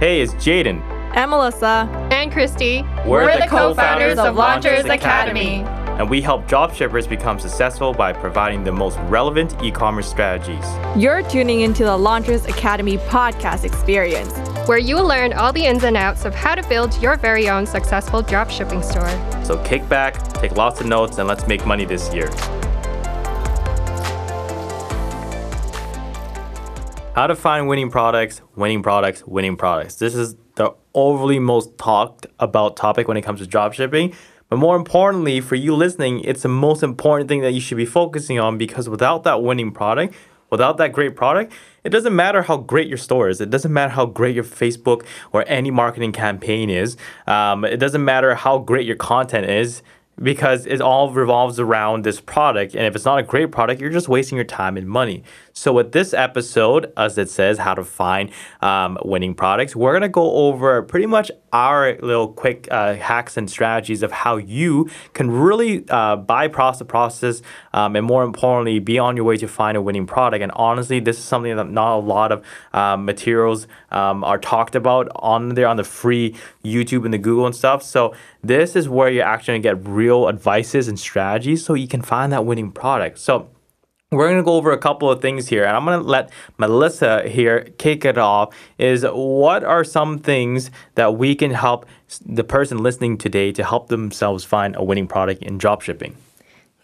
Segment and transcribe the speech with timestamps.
[0.00, 0.80] Hey, it's Jaden.
[1.14, 1.86] And Melissa.
[2.10, 2.80] And Christy.
[3.04, 5.56] We're, We're the, co founders of Launchers Academy.
[5.98, 10.64] And we help dropshippers become successful by providing the most relevant e commerce strategies.
[10.96, 14.32] You're tuning into the Launchers Academy podcast experience,
[14.66, 17.50] where you will learn all the ins and outs of how to build your very
[17.50, 19.44] own successful dropshipping store.
[19.44, 22.30] So kick back, take lots of notes, and let's make money this year.
[27.20, 29.96] How to find winning products, winning products, winning products.
[29.96, 34.14] This is the overly most talked about topic when it comes to dropshipping.
[34.48, 37.84] But more importantly, for you listening, it's the most important thing that you should be
[37.84, 40.14] focusing on because without that winning product,
[40.48, 41.52] without that great product,
[41.84, 43.38] it doesn't matter how great your store is.
[43.42, 46.96] It doesn't matter how great your Facebook or any marketing campaign is.
[47.26, 49.82] Um, it doesn't matter how great your content is
[50.22, 52.74] because it all revolves around this product.
[52.74, 55.22] And if it's not a great product, you're just wasting your time and money.
[55.52, 58.30] So, with this episode, as it says, how to find
[58.62, 63.50] um, winning products, we're to go over pretty much our little quick uh, hacks and
[63.50, 68.98] strategies of how you can really uh, bypass the process um, and, more importantly, be
[68.98, 70.42] on your way to find a winning product.
[70.42, 74.74] And honestly, this is something that not a lot of um, materials um, are talked
[74.74, 77.82] about on there on the free YouTube and the Google and stuff.
[77.82, 82.02] So, this is where you're actually to get real advices and strategies so you can
[82.02, 83.18] find that winning product.
[83.18, 83.50] So,
[84.10, 86.30] we're going to go over a couple of things here and i'm going to let
[86.58, 91.86] melissa here kick it off is what are some things that we can help
[92.26, 96.14] the person listening today to help themselves find a winning product in dropshipping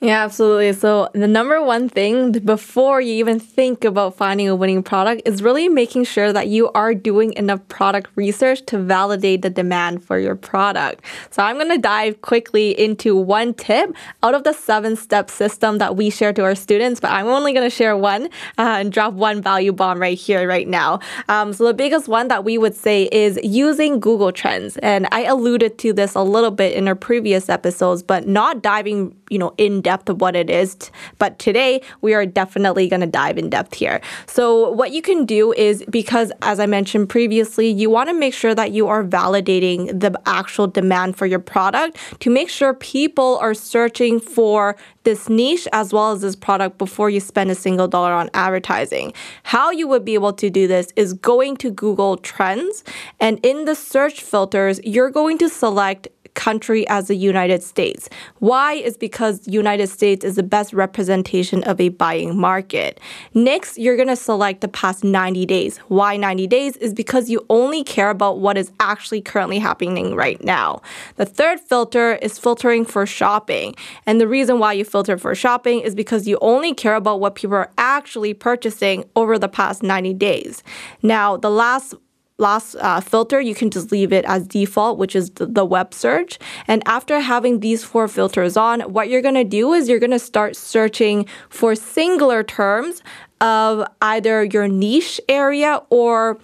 [0.02, 0.74] yeah, absolutely.
[0.74, 5.42] So, the number one thing before you even think about finding a winning product is
[5.42, 10.18] really making sure that you are doing enough product research to validate the demand for
[10.18, 11.02] your product.
[11.30, 15.78] So, I'm going to dive quickly into one tip out of the seven step system
[15.78, 18.26] that we share to our students, but I'm only going to share one
[18.58, 21.00] uh, and drop one value bomb right here, right now.
[21.30, 24.76] Um, so, the biggest one that we would say is using Google Trends.
[24.78, 29.16] And I alluded to this a little bit in our previous episodes, but not diving,
[29.30, 30.76] you know, in depth of what it is.
[31.18, 34.00] But today we are definitely going to dive in depth here.
[34.26, 38.34] So what you can do is because as I mentioned previously, you want to make
[38.34, 43.38] sure that you are validating the actual demand for your product to make sure people
[43.38, 47.86] are searching for this niche as well as this product before you spend a single
[47.86, 49.12] dollar on advertising.
[49.44, 52.82] How you would be able to do this is going to Google Trends
[53.20, 58.08] and in the search filters, you're going to select country as the United States.
[58.38, 63.00] Why is because United States is the best representation of a buying market.
[63.34, 65.78] Next, you're going to select the past 90 days.
[65.88, 70.42] Why 90 days is because you only care about what is actually currently happening right
[70.44, 70.82] now.
[71.16, 73.74] The third filter is filtering for shopping.
[74.06, 77.34] And the reason why you filter for shopping is because you only care about what
[77.34, 80.62] people are actually purchasing over the past 90 days.
[81.02, 81.94] Now, the last
[82.38, 85.94] last uh, filter, you can just leave it as default, which is the, the web
[85.94, 86.38] search.
[86.68, 90.10] And after having these four filters on, what you're going to do is you're going
[90.10, 93.02] to start searching for singular terms
[93.40, 96.38] of either your niche area or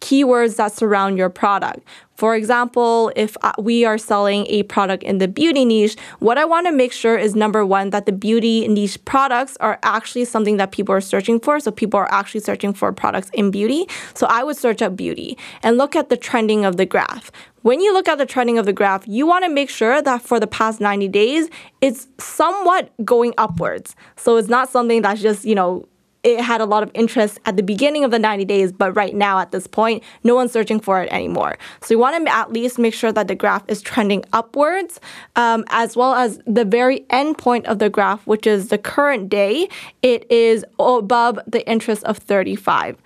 [0.00, 1.80] keywords that surround your product.
[2.14, 6.66] For example, if we are selling a product in the beauty niche, what I want
[6.66, 10.70] to make sure is number one, that the beauty niche products are actually something that
[10.70, 11.60] people are searching for.
[11.60, 13.86] So people are actually searching for products in beauty.
[14.12, 17.32] So I would search up beauty and look at the trending of the graph.
[17.62, 20.20] When you look at the trending of the graph, you want to make sure that
[20.20, 21.48] for the past 90 days,
[21.80, 23.96] it's somewhat going upwards.
[24.16, 25.86] So it's not something that's just, you know,
[26.22, 29.14] it had a lot of interest at the beginning of the 90 days, but right
[29.14, 31.56] now at this point, no one's searching for it anymore.
[31.82, 35.00] So you want to at least make sure that the graph is trending upwards,
[35.36, 39.28] um, as well as the very end point of the graph, which is the current
[39.28, 39.68] day,
[40.02, 42.96] it is above the interest of 35.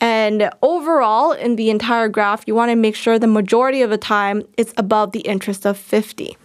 [0.00, 3.98] And overall, in the entire graph, you want to make sure the majority of the
[3.98, 6.36] time it's above the interest of 50.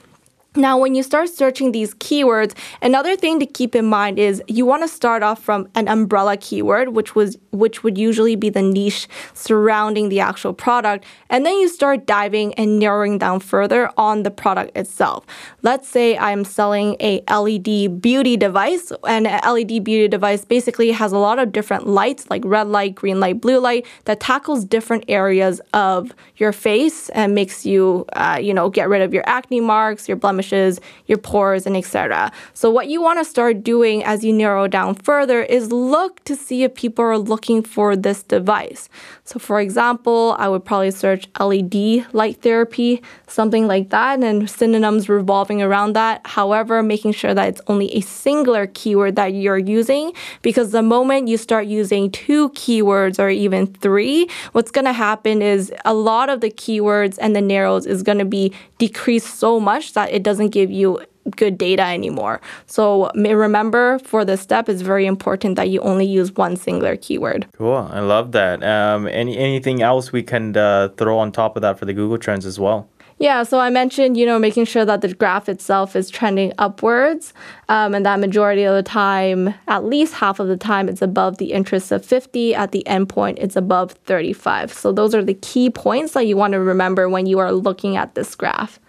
[0.55, 4.67] Now, when you start searching these keywords, another thing to keep in mind is you
[4.67, 8.61] want to start off from an umbrella keyword, which was which would usually be the
[8.61, 14.21] niche surrounding the actual product, and then you start diving and narrowing down further on
[14.21, 15.25] the product itself.
[15.63, 21.11] Let's say I'm selling a LED beauty device, and an LED beauty device basically has
[21.11, 25.05] a lot of different lights, like red light, green light, blue light, that tackles different
[25.07, 29.59] areas of your face and makes you, uh, you know, get rid of your acne
[29.59, 32.31] marks, your blemish blemishes, your pores, and etc.
[32.53, 36.35] So what you want to start doing as you narrow down further is look to
[36.35, 38.89] see if people are looking for this device.
[39.25, 45.09] So for example, I would probably search LED light therapy, something like that, and synonyms
[45.09, 46.21] revolving around that.
[46.25, 51.27] However, making sure that it's only a singular keyword that you're using because the moment
[51.27, 56.29] you start using two keywords or even three, what's going to happen is a lot
[56.29, 60.23] of the keywords and the narrows is going to be decreased so much that it
[60.23, 60.99] doesn't give you
[61.37, 62.41] good data anymore.
[62.65, 67.47] So remember for this step, it's very important that you only use one singular keyword.
[67.57, 67.89] Cool.
[67.91, 68.63] I love that.
[68.63, 72.17] Um, any anything else we can uh, throw on top of that for the Google
[72.17, 72.89] Trends as well?
[73.19, 77.33] Yeah, so I mentioned, you know, making sure that the graph itself is trending upwards,
[77.69, 81.37] um, and that majority of the time, at least half of the time, it's above
[81.37, 82.55] the interest of 50.
[82.55, 84.73] At the endpoint, it's above 35.
[84.73, 87.95] So those are the key points that you want to remember when you are looking
[87.95, 88.79] at this graph.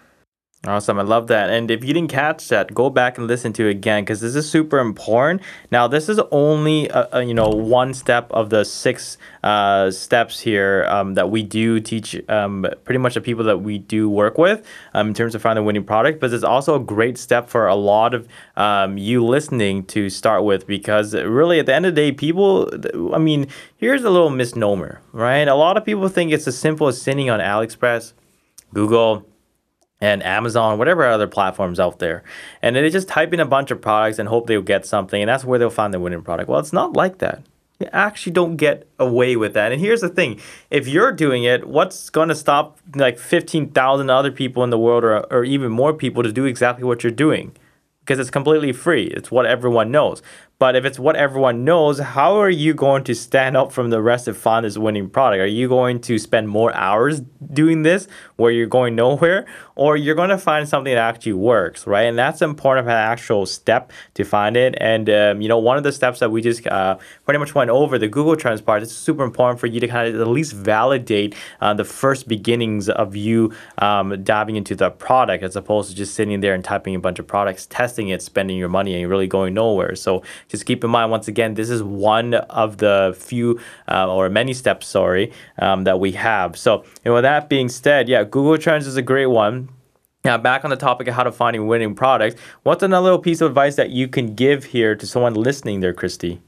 [0.67, 0.99] Awesome.
[0.99, 1.51] I love that.
[1.51, 4.35] And if you didn't catch that, go back and listen to it again because this
[4.35, 5.43] is super important.
[5.71, 10.87] Now, this is only, a, you know, one step of the six uh, steps here
[10.89, 14.67] um, that we do teach um, pretty much the people that we do work with
[14.95, 16.19] um, in terms of finding a winning product.
[16.19, 18.27] But it's also a great step for a lot of
[18.57, 22.71] um, you listening to start with because really at the end of the day, people,
[23.15, 25.47] I mean, here's a little misnomer, right?
[25.47, 28.15] A lot of people think it's as simple as sitting on AliExpress,
[28.73, 29.27] Google,
[30.01, 32.23] and Amazon, whatever other platforms out there.
[32.63, 35.29] And they just type in a bunch of products and hope they'll get something, and
[35.29, 36.49] that's where they'll find the winning product.
[36.49, 37.43] Well, it's not like that.
[37.81, 39.73] You actually don't get away with that.
[39.73, 44.31] And here's the thing if you're doing it, what's going to stop like 15,000 other
[44.31, 47.57] people in the world or, or even more people to do exactly what you're doing?
[48.01, 50.23] Because it's completely free, it's what everyone knows.
[50.65, 54.01] But if it's what everyone knows, how are you going to stand up from the
[54.01, 55.43] rest of find this winning product?
[55.43, 57.21] Are you going to spend more hours
[57.53, 59.45] doing this where you're going nowhere?
[59.77, 62.05] Or you're going to find something that actually works, right?
[62.05, 64.75] And that's important of an actual step to find it.
[64.81, 67.71] And, um, you know, one of the steps that we just uh, pretty much went
[67.71, 70.53] over, the Google Trends part, it's super important for you to kind of at least
[70.53, 75.97] validate uh, the first beginnings of you um, diving into the product as opposed to
[75.97, 79.11] just sitting there and typing a bunch of products, testing it, spending your money, and
[79.11, 79.97] really going nowhere.
[79.97, 80.23] So
[80.55, 83.61] just keep in mind, once again, this is one of the few
[83.91, 86.57] uh, or many steps, sorry, um, that we have.
[86.57, 89.69] So, and with that being said, yeah, Google Trends is a great one.
[90.25, 93.19] Now, back on the topic of how to find a winning product, what's another little
[93.19, 96.41] piece of advice that you can give here to someone listening there, Christy?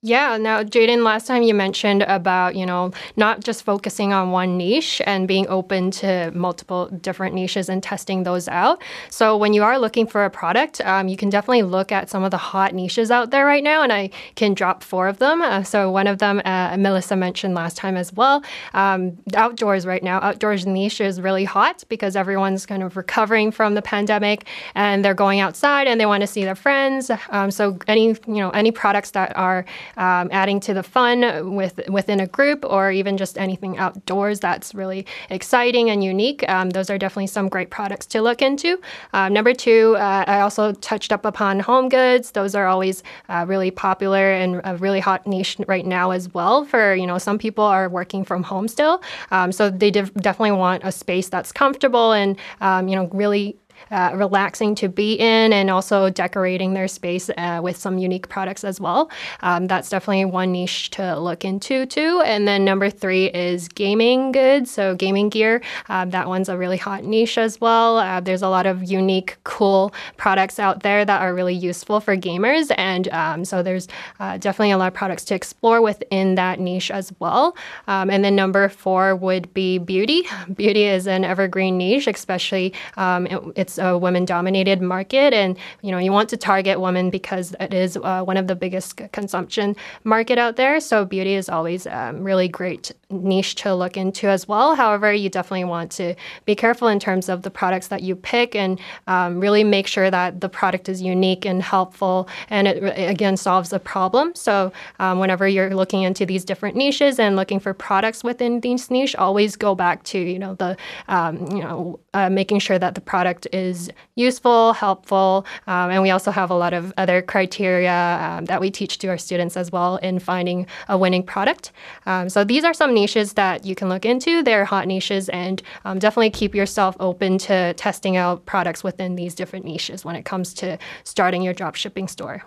[0.00, 0.36] Yeah.
[0.36, 5.02] Now, Jaden, last time you mentioned about, you know, not just focusing on one niche
[5.04, 8.80] and being open to multiple different niches and testing those out.
[9.10, 12.22] So, when you are looking for a product, um, you can definitely look at some
[12.22, 15.42] of the hot niches out there right now, and I can drop four of them.
[15.42, 18.44] Uh, so, one of them, uh, Melissa mentioned last time as well.
[18.74, 23.74] Um, outdoors right now, outdoors niche is really hot because everyone's kind of recovering from
[23.74, 24.46] the pandemic
[24.76, 27.10] and they're going outside and they want to see their friends.
[27.30, 29.64] Um, so, any, you know, any products that are
[29.98, 34.74] um, adding to the fun with within a group or even just anything outdoors that's
[34.74, 36.48] really exciting and unique.
[36.48, 38.80] Um, those are definitely some great products to look into.
[39.12, 42.30] Um, number two, uh, I also touched up upon home goods.
[42.30, 46.64] Those are always uh, really popular and a really hot niche right now as well.
[46.64, 50.52] For you know, some people are working from home still, um, so they def- definitely
[50.52, 53.56] want a space that's comfortable and um, you know really
[53.90, 58.64] uh, relaxing to be in and also decorating their space uh, with some unique products
[58.64, 59.10] as well.
[59.40, 62.22] Um, that's definitely one niche to look into too.
[62.24, 64.70] And then number three is gaming goods.
[64.70, 67.98] So gaming gear, uh, that one's a really hot niche as well.
[67.98, 72.16] Uh, there's a lot of unique, cool products out there that are really useful for
[72.16, 72.72] gamers.
[72.76, 73.88] And um, so there's
[74.20, 77.56] uh, definitely a lot of products to explore within that niche as well.
[77.86, 80.22] Um, and then number four would be beauty.
[80.54, 85.90] Beauty is an evergreen niche, especially um, it, it's a women dominated market and you
[85.90, 89.76] know you want to target women because it is uh, one of the biggest consumption
[90.04, 90.80] market out there.
[90.80, 94.74] So beauty is always um, really great niche to look into as well.
[94.74, 98.54] However you definitely want to be careful in terms of the products that you pick
[98.54, 103.36] and um, really make sure that the product is unique and helpful and it again
[103.36, 104.34] solves a problem.
[104.34, 108.90] So um, whenever you're looking into these different niches and looking for products within these
[108.90, 110.76] niche always go back to you know the
[111.08, 113.67] um, you know uh, making sure that the product is
[114.14, 118.70] useful, helpful, um, and we also have a lot of other criteria um, that we
[118.70, 121.72] teach to our students as well in finding a winning product.
[122.06, 124.42] Um, so these are some niches that you can look into.
[124.42, 129.34] They're hot niches, and um, definitely keep yourself open to testing out products within these
[129.34, 132.44] different niches when it comes to starting your drop shipping store.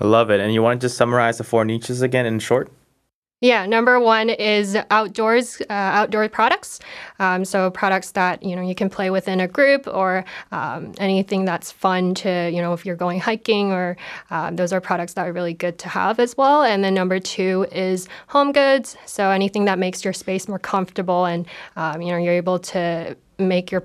[0.00, 0.40] I love it.
[0.40, 2.70] And you want to just summarize the four niches again in short?
[3.42, 6.78] Yeah, number one is outdoors, uh, outdoor products.
[7.18, 11.44] Um, so products that you know you can play within a group, or um, anything
[11.44, 13.96] that's fun to you know if you're going hiking, or
[14.30, 16.62] uh, those are products that are really good to have as well.
[16.62, 18.96] And then number two is home goods.
[19.06, 21.44] So anything that makes your space more comfortable, and
[21.74, 23.16] um, you know you're able to
[23.48, 23.84] make your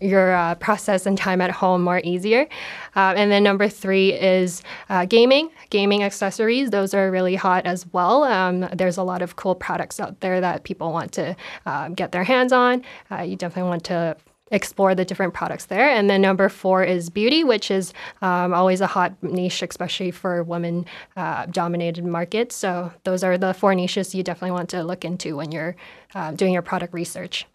[0.00, 2.46] your uh, process and time at home more easier.
[2.94, 6.70] Uh, and then number three is uh, gaming, gaming accessories.
[6.70, 8.24] Those are really hot as well.
[8.24, 11.36] Um, there's a lot of cool products out there that people want to
[11.66, 12.82] um, get their hands on.
[13.10, 14.16] Uh, you definitely want to
[14.52, 15.88] explore the different products there.
[15.90, 20.42] And then number four is beauty, which is um, always a hot niche, especially for
[20.42, 20.86] women
[21.16, 22.54] uh, dominated markets.
[22.54, 25.74] So those are the four niches you definitely want to look into when you're
[26.14, 27.46] uh, doing your product research.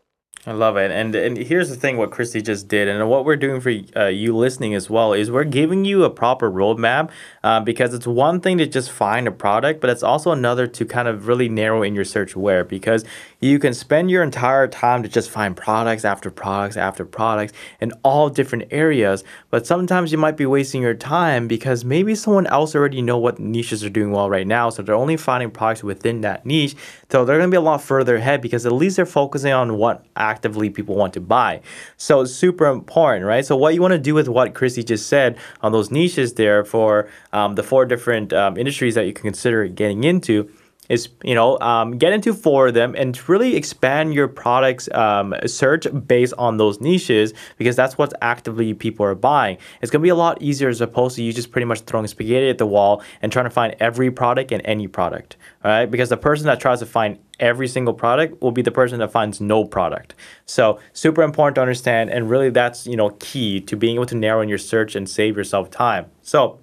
[0.48, 0.90] I love it.
[0.90, 4.08] And and here's the thing what Christy just did, and what we're doing for uh,
[4.08, 7.12] you listening as well, is we're giving you a proper roadmap
[7.44, 10.84] uh, because it's one thing to just find a product, but it's also another to
[10.84, 13.06] kind of really narrow in your search where because
[13.40, 17.92] you can spend your entire time to just find products after products after products in
[18.04, 22.74] all different areas, but sometimes you might be wasting your time because maybe someone else
[22.74, 26.22] already know what niches are doing well right now, so they're only finding products within
[26.22, 26.76] that niche.
[27.12, 29.78] So they're going to be a lot further ahead because at least they're focusing on
[29.78, 31.62] what actively people want to buy.
[31.98, 33.46] So it's super important, right?
[33.46, 36.64] So what you want to do with what Chrissy just said on those niches there
[36.64, 40.50] for um, the four different um, industries that you can consider getting into
[40.90, 45.34] is you know um, get into four of them and really expand your products um,
[45.46, 50.04] search based on those niches because that's what actively people are buying it's going to
[50.04, 52.66] be a lot easier as opposed to you just pretty much throwing spaghetti at the
[52.66, 56.60] wall and trying to find every product and any product right because the person that
[56.60, 60.16] tries to find every single product will be the person that finds no product
[60.46, 64.16] so super important to understand and really that's you know key to being able to
[64.16, 66.60] narrow in your search and save yourself time so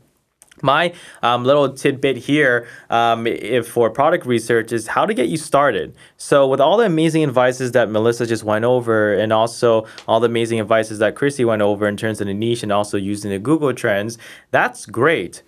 [0.62, 5.36] my um, little tidbit here um, if for product research is how to get you
[5.36, 5.94] started.
[6.16, 10.26] So, with all the amazing advices that Melissa just went over, and also all the
[10.26, 13.38] amazing advices that Chrissy went over in terms of the niche and also using the
[13.38, 14.18] Google Trends,
[14.50, 15.42] that's great.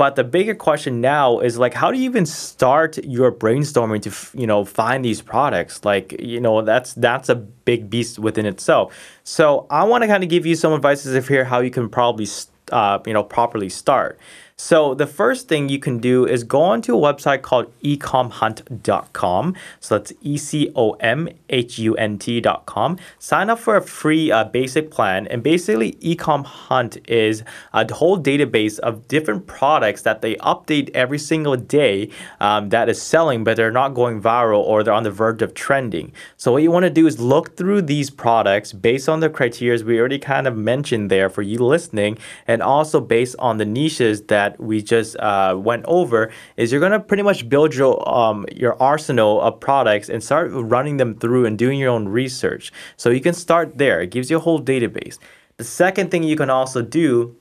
[0.00, 4.38] But the bigger question now is like, how do you even start your brainstorming to
[4.40, 5.84] you know find these products?
[5.84, 8.96] Like, you know, that's that's a big beast within itself.
[9.24, 11.90] So, I want to kind of give you some advices of here how you can
[11.90, 12.26] probably
[12.72, 14.18] uh, you know properly start.
[14.62, 19.56] So the first thing you can do is go onto a website called ecomhunt.com.
[19.80, 22.98] So that's E C O M H U N T.com.
[23.18, 25.26] Sign up for a free uh, basic plan.
[25.28, 31.18] And basically, Ecom Hunt is a whole database of different products that they update every
[31.18, 35.10] single day um, that is selling, but they're not going viral or they're on the
[35.10, 36.12] verge of trending.
[36.36, 39.82] So what you want to do is look through these products based on the criteria
[39.82, 44.22] we already kind of mentioned there for you listening, and also based on the niches
[44.24, 48.46] that that we just uh, went over is you're gonna pretty much build your um,
[48.54, 52.72] your arsenal of products and start running them through and doing your own research.
[52.96, 54.00] So you can start there.
[54.00, 55.18] It gives you a whole database.
[55.56, 57.36] The second thing you can also do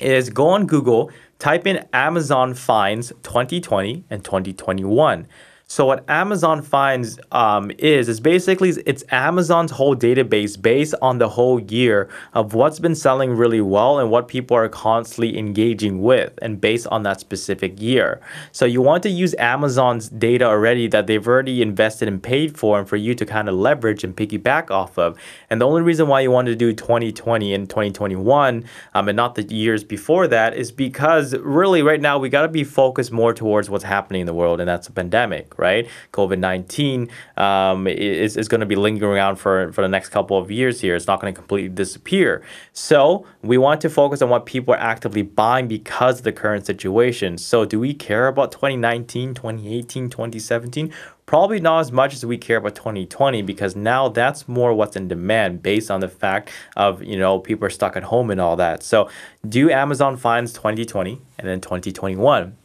[0.00, 5.26] is go on Google, type in Amazon finds 2020 and 2021.
[5.68, 11.28] So what Amazon finds um, is is basically it's Amazon's whole database based on the
[11.28, 16.38] whole year of what's been selling really well and what people are constantly engaging with,
[16.40, 18.20] and based on that specific year.
[18.52, 22.78] So you want to use Amazon's data already that they've already invested and paid for,
[22.78, 25.18] and for you to kind of leverage and piggyback off of.
[25.50, 29.34] And the only reason why you want to do 2020 and 2021 um, and not
[29.34, 33.34] the years before that is because really right now we got to be focused more
[33.34, 35.88] towards what's happening in the world, and that's a pandemic right?
[36.12, 40.36] COVID 19 um, is, is going to be lingering around for, for the next couple
[40.38, 40.94] of years here.
[40.94, 42.42] It's not going to completely disappear.
[42.72, 46.66] So we want to focus on what people are actively buying because of the current
[46.66, 47.38] situation.
[47.38, 50.92] So do we care about 2019, 2018, 2017?
[51.26, 55.08] Probably not as much as we care about 2020 because now that's more what's in
[55.08, 58.54] demand based on the fact of, you know, people are stuck at home and all
[58.56, 58.84] that.
[58.84, 59.10] So
[59.48, 62.56] do Amazon finds 2020 and then 2021.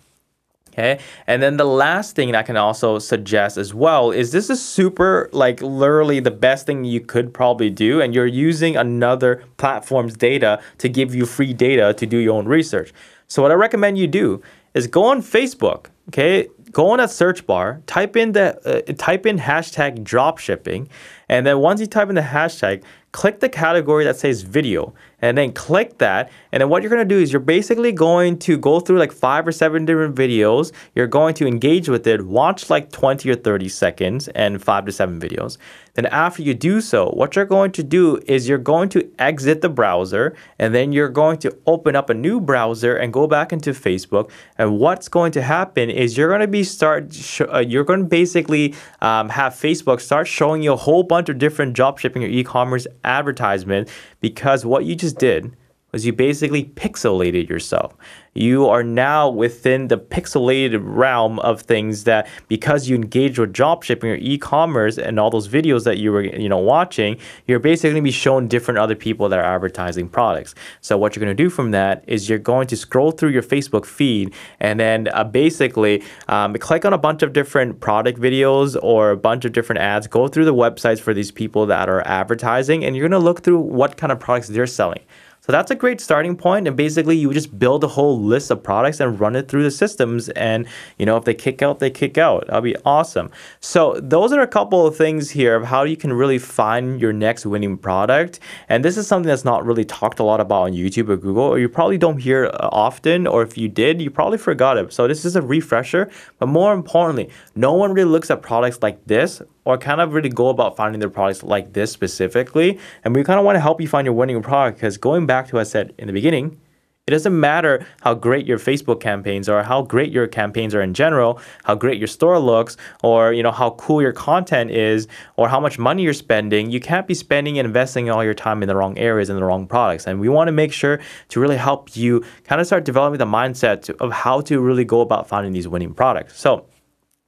[0.74, 1.00] Okay.
[1.28, 5.30] And then the last thing I can also suggest as well is this is super,
[5.34, 8.00] like, literally the best thing you could probably do.
[8.00, 12.48] And you're using another platform's data to give you free data to do your own
[12.48, 12.94] research.
[13.28, 14.42] So, what I recommend you do
[14.74, 15.88] is go on Facebook.
[16.08, 16.48] Okay.
[16.72, 20.88] Go on a search bar, type in the uh, type in hashtag dropshipping,
[21.32, 22.84] And then once you type in the hashtag,
[23.14, 26.32] click the category that says video and then click that.
[26.52, 29.12] And then what you're going to do is you're basically going to go through like
[29.12, 30.72] five or seven different videos.
[30.96, 34.92] You're going to engage with it, watch like 20 or 30 seconds and five to
[34.92, 35.58] seven videos.
[35.94, 39.62] Then after you do so, what you're going to do is you're going to exit
[39.62, 43.52] the browser and then you're going to open up a new browser and go back
[43.52, 44.32] into Facebook.
[44.58, 48.06] And what's going to happen is you're going to be start uh, you're going to
[48.06, 52.28] basically um, have Facebook start showing you a whole bunch of different drop shipping or
[52.28, 55.56] e-commerce advertisement because what you just did
[55.92, 57.96] was you basically pixelated yourself.
[58.34, 63.84] You are now within the pixelated realm of things that because you engage with drop
[63.84, 67.90] shipping or e-commerce and all those videos that you were you know watching, you're basically
[67.90, 70.56] going to be shown different other people that are advertising products.
[70.80, 73.44] So what you're going to do from that is you're going to scroll through your
[73.44, 78.78] Facebook feed and then uh, basically um, click on a bunch of different product videos
[78.82, 80.08] or a bunch of different ads.
[80.08, 83.44] Go through the websites for these people that are advertising, and you're going to look
[83.44, 85.02] through what kind of products they're selling.
[85.42, 86.68] So that's a great starting point.
[86.68, 89.72] And basically, you just build a whole list of products and run it through the
[89.72, 90.30] systems.
[90.30, 90.68] And,
[91.00, 92.46] you know, if they kick out, they kick out.
[92.46, 93.32] That'll be awesome.
[93.60, 97.12] So those are a couple of things here of how you can really find your
[97.12, 98.40] next winning product.
[98.70, 101.44] And this is something that's not really talked a lot about on YouTube or Google,
[101.44, 103.26] or you probably don't hear uh, often.
[103.26, 104.94] Or if you did, you probably forgot it.
[104.94, 106.12] So this is a refresher.
[106.38, 110.30] But more importantly, no one really looks at products like this or kind of really
[110.30, 112.80] go about finding their products like this specifically.
[113.04, 115.48] And we kind of want to help you find your winning product because going back
[115.48, 116.60] to what I said in the beginning,
[117.08, 120.94] it doesn't matter how great your Facebook campaigns are, how great your campaigns are in
[120.94, 125.50] general, how great your store looks, or you know how cool your content is, or
[125.50, 126.70] how much money you're spending.
[126.70, 129.44] You can't be spending and investing all your time in the wrong areas and the
[129.44, 130.06] wrong products.
[130.06, 131.00] And we want to make sure
[131.30, 135.02] to really help you kind of start developing the mindset of how to really go
[135.02, 136.40] about finding these winning products.
[136.40, 136.68] So,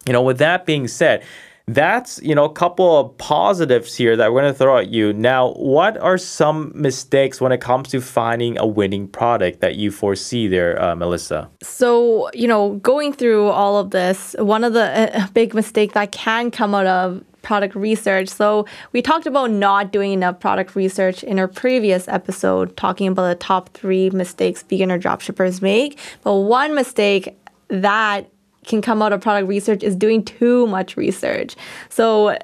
[0.06, 1.24] you know, with that being said,
[1.67, 5.13] that's you know a couple of positives here that we're going to throw at you
[5.13, 9.89] now what are some mistakes when it comes to finding a winning product that you
[9.89, 15.17] foresee there uh, melissa so you know going through all of this one of the
[15.17, 18.29] uh, big mistake that can come out of product research.
[18.29, 23.27] So we talked about not doing enough product research in our previous episode, talking about
[23.27, 26.00] the top three mistakes beginner dropshippers make.
[26.24, 28.29] But one mistake that
[28.65, 31.55] can come out of product research is doing too much research.
[31.89, 32.38] So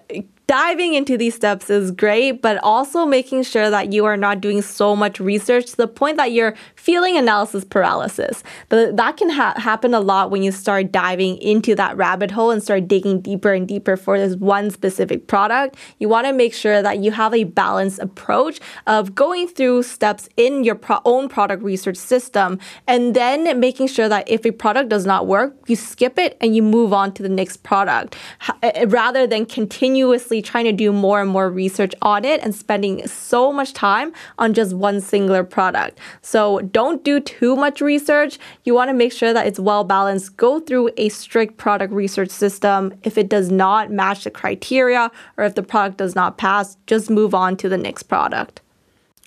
[0.50, 4.64] diving into these steps is great, but also making sure that you are not doing
[4.64, 8.44] so much research to the point that you're feeling analysis paralysis.
[8.70, 12.64] That can ha- happen a lot when you start diving into that rabbit hole and
[12.64, 15.76] start digging deeper and deeper for this one specific product.
[16.00, 20.30] You want to make sure that you have a balanced approach of going through steps
[20.36, 24.90] in your pro- own product research system and then making sure that if a product
[24.90, 28.16] does not work, you skip it and you move on to the next product
[28.64, 33.06] eh, rather than continuously trying to do more and more research on it and spending
[33.08, 36.00] so much time on just one singular product.
[36.22, 38.40] So don't do too much research.
[38.64, 40.38] You want to make sure that it's well balanced.
[40.38, 42.94] Go through a strict product research system.
[43.04, 47.10] If it does not match the criteria or if the product does not pass, just
[47.10, 48.62] move on to the next product.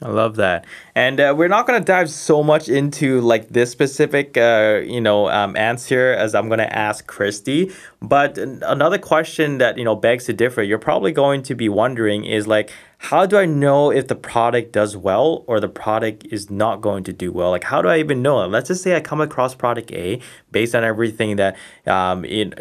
[0.03, 0.65] I love that.
[0.95, 5.01] And uh, we're not going to dive so much into like this specific, uh, you
[5.01, 7.73] know, um, answer as I'm going to ask Christy.
[8.01, 12.25] But another question that, you know, begs to differ, you're probably going to be wondering
[12.25, 16.51] is like, how do I know if the product does well or the product is
[16.51, 17.51] not going to do well?
[17.51, 18.47] Like, how do I even know?
[18.47, 20.21] Let's just say I come across product A
[20.53, 22.55] based on everything that, um, in,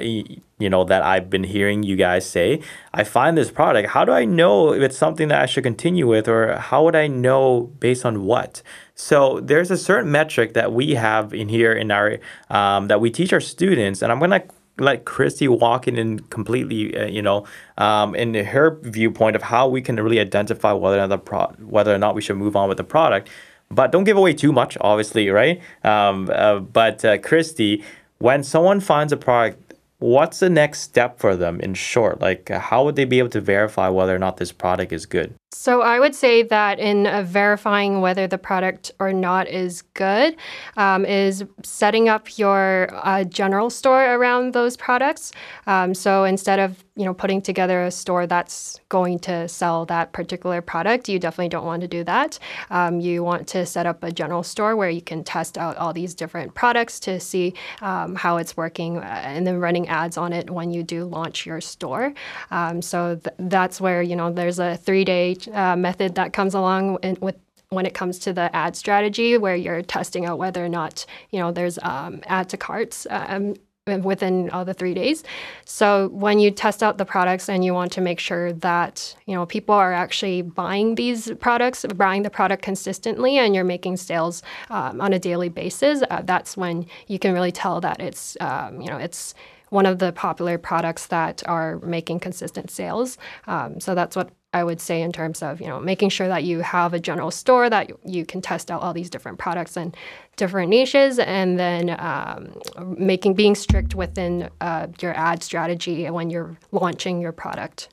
[0.58, 2.60] you know, that I've been hearing you guys say.
[2.92, 3.90] I find this product.
[3.90, 6.96] How do I know if it's something that I should continue with, or how would
[6.96, 8.64] I know based on what?
[8.96, 12.18] So there's a certain metric that we have in here in our
[12.50, 14.42] um, that we teach our students, and I'm gonna
[14.82, 17.46] let Christy walk in and completely, uh, you know,
[17.78, 21.54] um, in her viewpoint of how we can really identify whether or not the pro-
[21.60, 23.30] whether or not we should move on with the product.
[23.70, 25.62] But don't give away too much, obviously, right?
[25.84, 27.84] Um, uh, but uh, Christy,
[28.20, 31.62] when someone finds a product, what's the next step for them?
[31.62, 34.92] In short, like how would they be able to verify whether or not this product
[34.92, 35.34] is good?
[35.54, 40.38] So I would say that in uh, verifying whether the product or not is good
[40.78, 45.34] um, is setting up your uh, general store around those products.
[45.68, 50.14] Um, so instead of you know putting together a store that's going to sell that
[50.14, 52.40] particular product, you definitely don't want to do that.
[52.70, 55.92] Um, you want to set up a general store where you can test out all
[55.92, 60.32] these different products to see um, how it's working, uh, and then running ads on
[60.32, 62.14] it when you do launch your store.
[62.52, 66.54] Um, so th- that's where you know there's a three day uh, method that comes
[66.54, 67.36] along with
[67.70, 71.40] when it comes to the ad strategy, where you're testing out whether or not you
[71.40, 73.56] know there's um, add to carts um,
[73.88, 75.24] within all the three days.
[75.66, 79.36] So when you test out the products and you want to make sure that you
[79.36, 84.44] know people are actually buying these products, buying the product consistently, and you're making sales
[84.70, 88.82] um, on a daily basis, uh, that's when you can really tell that it's um,
[88.82, 89.34] you know it's
[89.70, 93.18] one of the popular products that are making consistent sales.
[93.48, 96.44] Um, so that's what I would say in terms of you know making sure that
[96.44, 99.96] you have a general store that you can test out all these different products and
[100.36, 102.62] different niches, and then um,
[102.98, 107.90] making being strict within uh, your ad strategy when you're launching your product.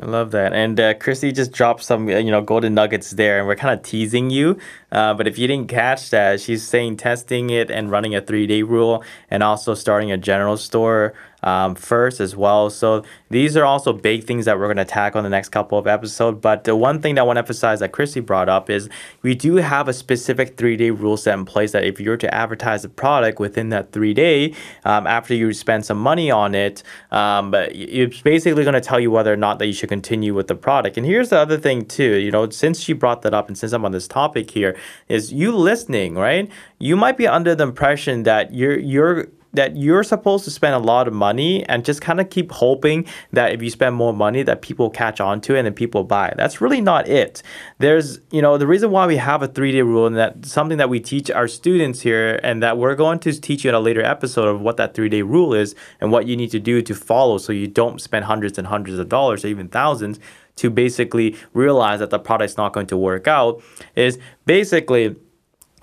[0.00, 0.54] I love that.
[0.54, 3.78] And uh, Christy just dropped some, uh, you know, golden nuggets there, and we're kind
[3.78, 4.58] of teasing you.
[4.90, 8.46] Uh, but if you didn't catch that, she's saying testing it and running a three
[8.46, 12.70] day rule, and also starting a general store um, first as well.
[12.70, 15.78] So these are also big things that we're going to tackle in the next couple
[15.78, 16.38] of episodes.
[16.40, 18.88] But the one thing that I want to emphasize that Christy brought up is
[19.22, 22.32] we do have a specific three day rule set in place that if you're to
[22.34, 26.82] advertise a product within that three day, um, after you spend some money on it,
[27.10, 30.46] um, it's basically going to tell you whether or not that you should continue with
[30.46, 30.96] the product.
[30.96, 33.72] And here's the other thing too, you know, since she brought that up and since
[33.72, 34.76] I'm on this topic here,
[35.08, 36.50] is you listening, right?
[36.78, 40.78] You might be under the impression that you're you're that you're supposed to spend a
[40.78, 44.42] lot of money and just kind of keep hoping that if you spend more money
[44.42, 46.32] that people catch on to it and then people buy.
[46.36, 47.42] That's really not it.
[47.78, 50.88] There's, you know, the reason why we have a 3-day rule and that something that
[50.88, 54.02] we teach our students here and that we're going to teach you in a later
[54.02, 57.38] episode of what that 3-day rule is and what you need to do to follow
[57.38, 60.18] so you don't spend hundreds and hundreds of dollars or even thousands
[60.56, 63.62] to basically realize that the product's not going to work out
[63.96, 65.16] is basically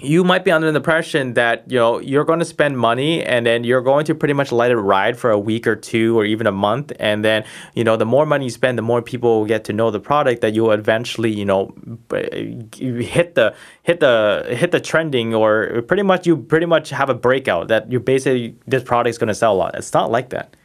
[0.02, 3.46] you might be under the impression that you know you're going to spend money and
[3.46, 6.26] then you're going to pretty much let it ride for a week or two or
[6.26, 6.92] even a month.
[7.00, 9.74] And then you know the more money you spend the more people will get to
[9.74, 11.74] know the product that you'll eventually you know
[12.14, 17.10] eh, hit the hit the hit the trending or pretty much you pretty much have
[17.10, 19.76] a breakout that you basically this product is going to sell a lot.
[19.76, 20.56] It's not like that.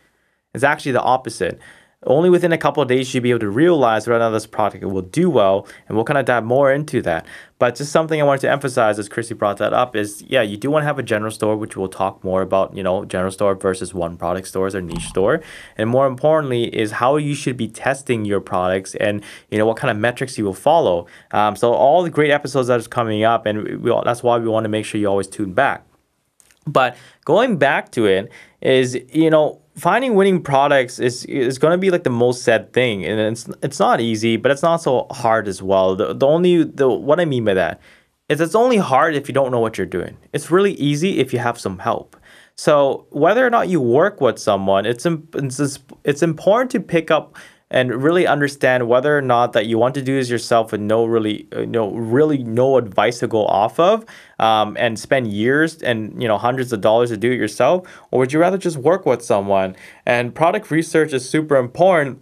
[0.55, 1.59] It's actually the opposite
[2.07, 4.47] only within a couple of days you'll be able to realize whether or not this
[4.47, 7.27] product will do well, and we'll kind of dive more into that.
[7.59, 10.57] But just something I wanted to emphasize as Chrissy brought that up is yeah, you
[10.57, 13.31] do want to have a general store, which we'll talk more about, you know, general
[13.31, 15.41] store versus one product stores or niche store.
[15.77, 19.77] And more importantly, is how you should be testing your products and you know what
[19.77, 21.07] kind of metrics you will follow.
[21.31, 24.49] Um, so all the great episodes that is coming up, and we, that's why we
[24.49, 25.87] want to make sure you always tune back.
[26.67, 31.79] But going back to it is, you know, finding winning products is is going to
[31.79, 35.07] be like the most said thing and it's it's not easy but it's not so
[35.11, 35.97] hard as well.
[35.97, 37.81] The, the only the what i mean by that
[38.29, 40.17] is it's only hard if you don't know what you're doing.
[40.33, 42.17] It's really easy if you have some help.
[42.57, 47.37] So whether or not you work with someone it's it's, it's important to pick up
[47.71, 51.05] and really understand whether or not that you want to do this yourself with no
[51.05, 54.05] really uh, no really no advice to go off of
[54.39, 58.19] um, and spend years and you know hundreds of dollars to do it yourself or
[58.19, 59.77] would you rather just work with someone?
[60.07, 62.21] And product research is super important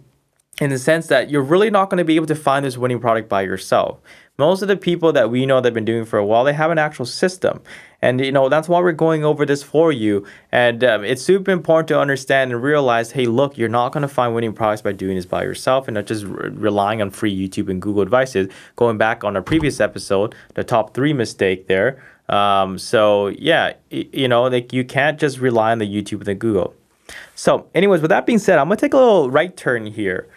[0.61, 2.99] in the sense that you're really not going to be able to find this winning
[2.99, 3.99] product by yourself
[4.37, 6.53] most of the people that we know that have been doing for a while they
[6.53, 7.61] have an actual system.
[8.01, 10.25] And you know that's why we're going over this for you.
[10.51, 14.07] And um, it's super important to understand and realize hey look you're not going to
[14.07, 17.35] find winning products by doing this by yourself and not just re- relying on free
[17.35, 22.03] youtube and google advices going back on our previous episode the top three mistake there.
[22.29, 26.25] Um, so yeah y- you know like you can't just rely on the youtube and
[26.25, 26.73] the google.
[27.35, 30.27] So anyways with that being said i'm going to take a little right turn here.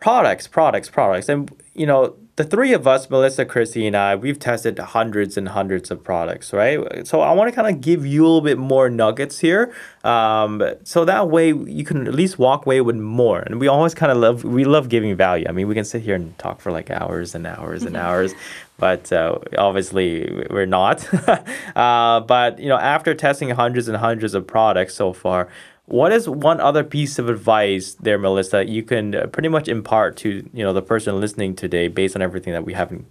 [0.00, 1.28] Products products products.
[1.28, 5.48] And you know the three of us, Melissa, Chrissy, and I, we've tested hundreds and
[5.48, 7.06] hundreds of products, right?
[7.06, 10.62] So I want to kind of give you a little bit more nuggets here, um,
[10.84, 13.40] so that way you can at least walk away with more.
[13.40, 15.46] And we always kind of love we love giving value.
[15.48, 18.32] I mean, we can sit here and talk for like hours and hours and hours,
[18.78, 21.06] but uh, obviously we're not.
[21.76, 25.48] uh, but you know, after testing hundreds and hundreds of products so far,
[25.90, 30.16] what is one other piece of advice there, Melissa, you can uh, pretty much impart
[30.18, 33.06] to you know the person listening today, based on everything that we haven't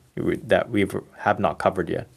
[0.47, 0.87] that we
[1.17, 2.07] have not covered yet?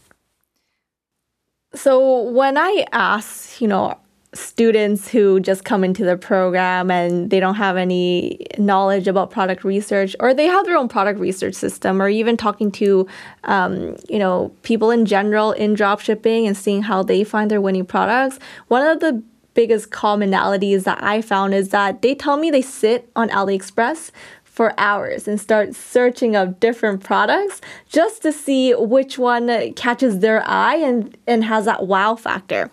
[1.74, 3.98] So when I ask, you know,
[4.34, 9.64] students who just come into the program and they don't have any knowledge about product
[9.64, 13.06] research or they have their own product research system or even talking to
[13.44, 17.84] um, you know people in general in dropshipping and seeing how they find their winning
[17.84, 19.22] products one of the
[19.54, 24.10] biggest commonalities that I found is that they tell me they sit on AliExpress
[24.44, 30.46] for hours and start searching up different products just to see which one catches their
[30.46, 32.70] eye and, and has that wow factor.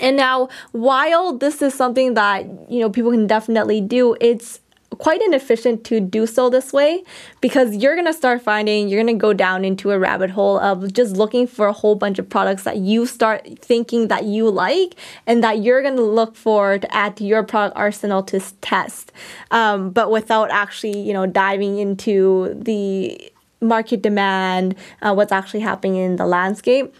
[0.00, 4.60] And now, while this is something that you know people can definitely do, it's
[4.98, 7.02] quite inefficient to do so this way
[7.40, 10.58] because you're going to start finding you're going to go down into a rabbit hole
[10.58, 14.50] of just looking for a whole bunch of products that you start thinking that you
[14.50, 14.94] like
[15.26, 19.12] and that you're going to look for to add to your product arsenal to test.
[19.50, 25.96] Um, but without actually you know diving into the market demand uh, what's actually happening
[25.96, 26.94] in the landscape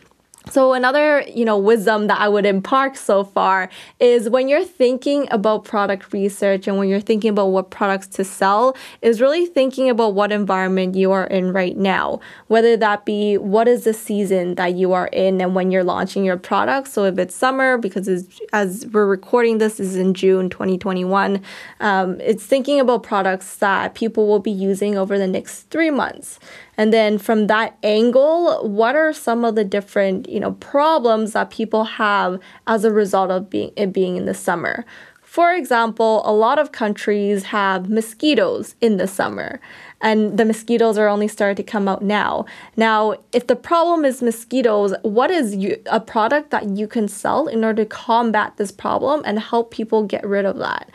[0.51, 5.29] so another, you know, wisdom that I would impart so far is when you're thinking
[5.31, 9.89] about product research and when you're thinking about what products to sell is really thinking
[9.89, 12.21] about what environment you are in right now.
[12.49, 16.25] Whether that be what is the season that you are in and when you're launching
[16.25, 16.89] your product.
[16.89, 18.09] So if it's summer, because
[18.53, 21.43] as we're recording this, this is in June 2021,
[21.81, 26.41] um, it's thinking about products that people will be using over the next three months.
[26.79, 31.51] And then from that angle, what are some of the different, you know, problems that
[31.51, 34.87] people have as a result of being it being in the summer?
[35.23, 39.61] For example, a lot of countries have mosquitoes in the summer,
[40.01, 42.47] and the mosquitoes are only starting to come out now.
[42.79, 47.47] Now, if the problem is mosquitoes, what is you, a product that you can sell
[47.47, 50.89] in order to combat this problem and help people get rid of that?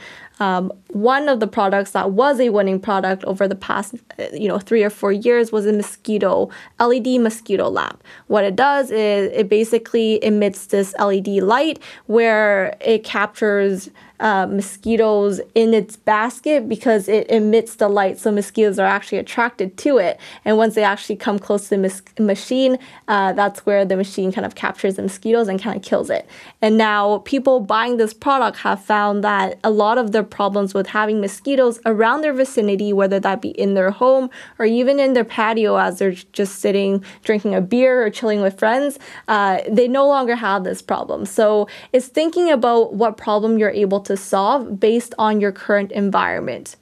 [0.43, 3.95] Um, one of the products that was a winning product over the past,
[4.33, 6.49] you know, three or four years was a mosquito
[6.81, 8.03] LED mosquito lamp.
[8.27, 15.41] What it does is it basically emits this LED light where it captures uh, mosquitoes
[15.55, 20.19] in its basket because it emits the light, so mosquitoes are actually attracted to it.
[20.45, 24.45] And once they actually come close to the machine, uh, that's where the machine kind
[24.45, 26.27] of captures the mosquitoes and kind of kills it.
[26.61, 30.87] And now people buying this product have found that a lot of their problems with
[30.87, 35.25] having mosquitoes around their vicinity, whether that be in their home or even in their
[35.25, 40.07] patio as they're just sitting drinking a beer or chilling with friends, uh, they no
[40.07, 41.25] longer have this problem.
[41.25, 46.75] So it's thinking about what problem you're able to solve based on your current environment.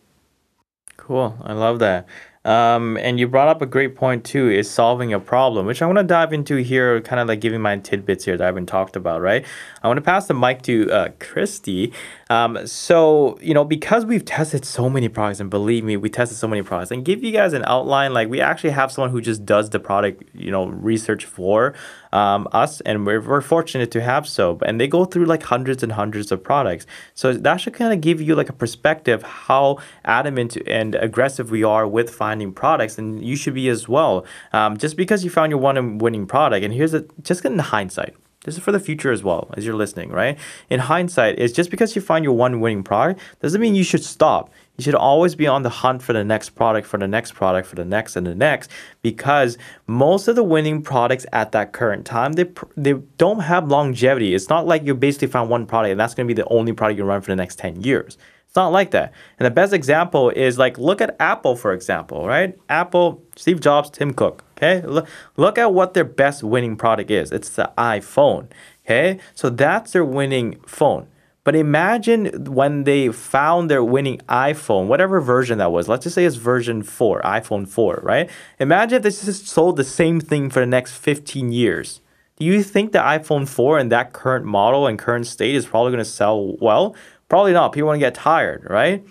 [0.98, 1.38] Cool.
[1.44, 2.08] I love that.
[2.44, 5.86] Um, and you brought up a great point too, is solving a problem, which I
[5.86, 8.66] want to dive into here, kind of like giving my tidbits here that I haven't
[8.66, 9.46] talked about, right?
[9.84, 11.94] I want to pass the mic to uh, Christy.
[12.32, 16.38] Um, so, you know, because we've tested so many products, and believe me, we tested
[16.38, 19.20] so many products, and give you guys an outline, like we actually have someone who
[19.20, 21.74] just does the product, you know, research for
[22.14, 24.58] um, us, and we're, we're fortunate to have so.
[24.66, 26.86] And they go through like hundreds and hundreds of products.
[27.16, 31.66] So that should kind of give you like a perspective how adamant and aggressive we
[31.66, 34.26] are with finding products, and you should be as well.
[34.54, 38.16] Um, just because you found your one winning product, and here's a just in hindsight.
[38.44, 40.36] This is for the future as well as you're listening, right?
[40.72, 44.04] In hindsight, it's just because you find your one winning product doesn't mean you should
[44.04, 44.52] stop.
[44.78, 47.68] You should always be on the hunt for the next product, for the next product,
[47.68, 48.72] for the next and the next,
[49.04, 54.34] because most of the winning products at that current time they they don't have longevity.
[54.34, 56.74] It's not like you basically found one product and that's going to be the only
[56.74, 58.18] product you run for the next ten years.
[58.52, 59.14] It's not like that.
[59.40, 62.54] And the best example is like look at Apple for example, right?
[62.68, 64.44] Apple, Steve Jobs, Tim Cook.
[64.58, 67.32] Okay, look look at what their best winning product is.
[67.32, 68.50] It's the iPhone.
[68.86, 71.08] Okay, so that's their winning phone.
[71.46, 75.88] But imagine when they found their winning iPhone, whatever version that was.
[75.88, 78.30] Let's just say it's version 4, iPhone 4, right?
[78.60, 82.02] Imagine if they just sold the same thing for the next 15 years.
[82.36, 85.92] Do you think the iPhone 4 in that current model and current state is probably
[85.92, 86.96] going to sell well?
[87.32, 87.72] Probably not.
[87.72, 89.08] People want to get tired, right?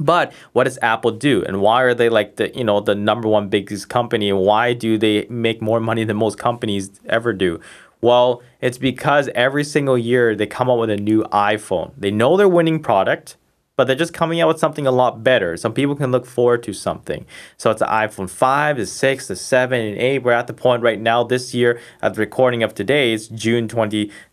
[0.00, 1.44] But what does Apple do?
[1.44, 4.32] And why are they like the, you know, the number one biggest company?
[4.32, 7.60] Why do they make more money than most companies ever do?
[8.00, 11.92] Well, it's because every single year they come out with a new iPhone.
[11.98, 13.36] They know they're winning product,
[13.76, 15.54] but they're just coming out with something a lot better.
[15.58, 17.26] Some people can look forward to something.
[17.58, 20.18] So it's the iPhone 5, the 6, the 7, and 8.
[20.20, 23.68] We're at the point right now this year at the recording of today, it's June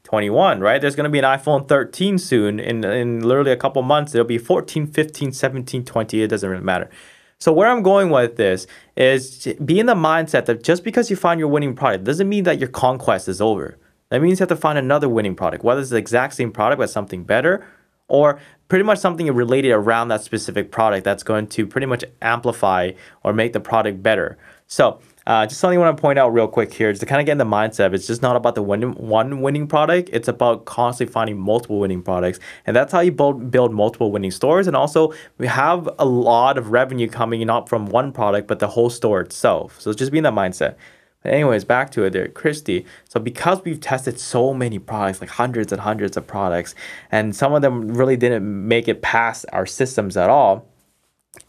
[0.10, 0.82] 2021, right?
[0.82, 2.60] There's going to be an iPhone 13 soon.
[2.60, 6.24] In, in literally a couple months, there'll be 14, 15, 17, 20.
[6.24, 6.90] It doesn't really matter.
[7.38, 8.66] So where I'm going with this
[8.98, 12.44] is be in the mindset that just because you find your winning product doesn't mean
[12.46, 13.78] that your conquest is over.
[14.10, 16.80] That means you have to find another winning product, whether it's the exact same product
[16.80, 17.64] but something better,
[18.08, 22.92] or pretty much something related around that specific product that's going to pretty much amplify
[23.24, 24.40] or make the product better.
[24.66, 27.20] So uh, just something I want to point out real quick here is to kind
[27.22, 27.94] of get in the mindset.
[27.94, 30.10] It's just not about the win- one winning product.
[30.12, 34.32] It's about constantly finding multiple winning products, and that's how you build build multiple winning
[34.32, 34.68] stores.
[34.68, 38.68] And also, we have a lot of revenue coming not from one product, but the
[38.68, 39.80] whole store itself.
[39.80, 40.76] So just be in that mindset.
[41.22, 42.86] But anyways, back to it there, Christy.
[43.10, 46.76] So because we've tested so many products, like hundreds and hundreds of products,
[47.12, 50.66] and some of them really didn't make it past our systems at all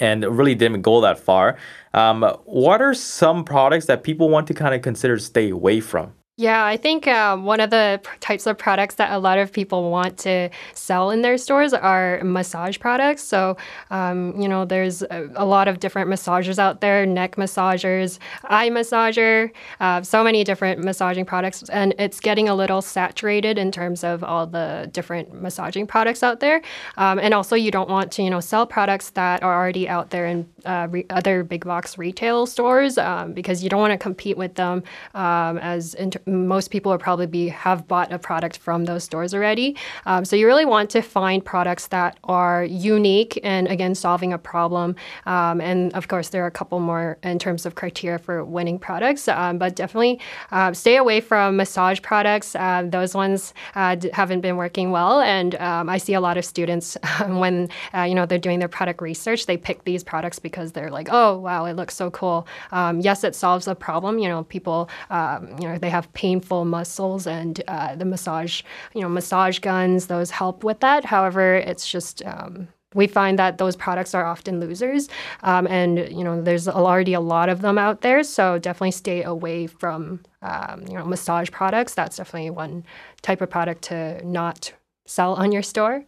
[0.00, 1.56] and really didn't go that far.
[1.94, 6.14] Um, what are some products that people want to kind of consider stay away from?
[6.40, 9.90] Yeah, I think um, one of the types of products that a lot of people
[9.90, 13.22] want to sell in their stores are massage products.
[13.22, 13.59] So,
[13.90, 18.70] um, you know, there's a, a, lot of different massagers out there neck massagers, eye
[18.70, 19.50] massager,
[19.81, 21.68] uh, so many different massaging products.
[21.68, 26.40] And it's getting a little saturated in terms of all the different massaging products out
[26.40, 26.62] there.
[26.96, 30.09] Um, and also, you don't want to, you know, sell products that are already out
[30.09, 33.98] there in uh, re- other big box retail stores um, because you don't want to
[33.98, 34.83] compete with them
[35.14, 39.34] um, as inter- most people will probably be have bought a product from those stores
[39.34, 39.76] already.
[40.06, 44.38] Um, so you really want to find products that are unique and again solving a
[44.38, 44.96] problem.
[45.26, 48.78] Um, and of course, there are a couple more in terms of criteria for winning
[48.78, 52.54] products, um, but definitely uh, stay away from massage products.
[52.54, 56.44] Uh, those ones uh, haven't been working well, and um, I see a lot of
[56.44, 60.72] students when uh, you know they're doing their product research, they pick these products because
[60.72, 62.46] they're like, oh wow, it looks so cool.
[62.72, 64.18] Um, yes, it solves a problem.
[64.18, 68.62] You know, people um, you know they have painful muscles and uh, the massage,
[68.94, 71.04] you know, massage guns, those help with that.
[71.04, 75.08] However, it's just um, we find that those products are often losers
[75.42, 78.22] um, and you know there's already a lot of them out there.
[78.22, 81.94] So definitely stay away from um, you know massage products.
[81.94, 82.84] That's definitely one
[83.22, 84.72] type of product to not
[85.06, 86.04] sell on your store.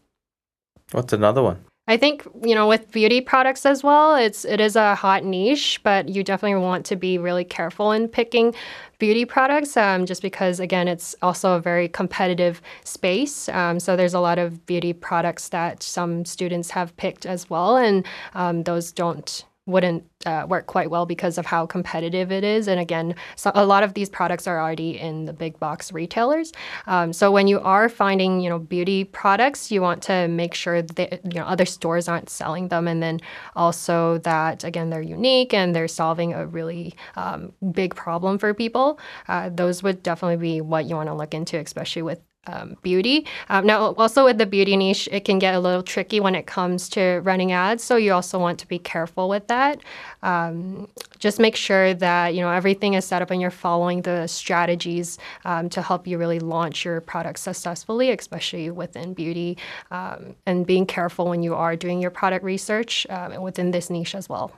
[0.92, 4.76] What's another one I think you know with beauty products as well, it's it is
[4.76, 8.54] a hot niche, but you definitely want to be really careful in picking
[8.98, 13.46] beauty products, um, just because again, it's also a very competitive space.
[13.50, 17.76] Um, so there's a lot of beauty products that some students have picked as well,
[17.76, 22.66] and um, those don't wouldn't uh, work quite well because of how competitive it is.
[22.66, 26.52] And again, so a lot of these products are already in the big box retailers.
[26.86, 30.82] Um, so when you are finding, you know, beauty products, you want to make sure
[30.82, 33.20] that you know other stores aren't selling them, and then
[33.54, 38.98] also that again they're unique and they're solving a really um, big problem for people.
[39.28, 43.26] Uh, those would definitely be what you want to look into, especially with um, beauty.
[43.48, 46.46] Um, now, also with the beauty niche, it can get a little tricky when it
[46.46, 47.84] comes to running ads.
[47.84, 49.80] So you also want to be careful with that.
[50.22, 54.26] Um, just make sure that you know everything is set up and you're following the
[54.26, 59.56] strategies um, to help you really launch your product successfully, especially within beauty,
[59.90, 64.14] um, and being careful when you are doing your product research um, within this niche
[64.14, 64.52] as well.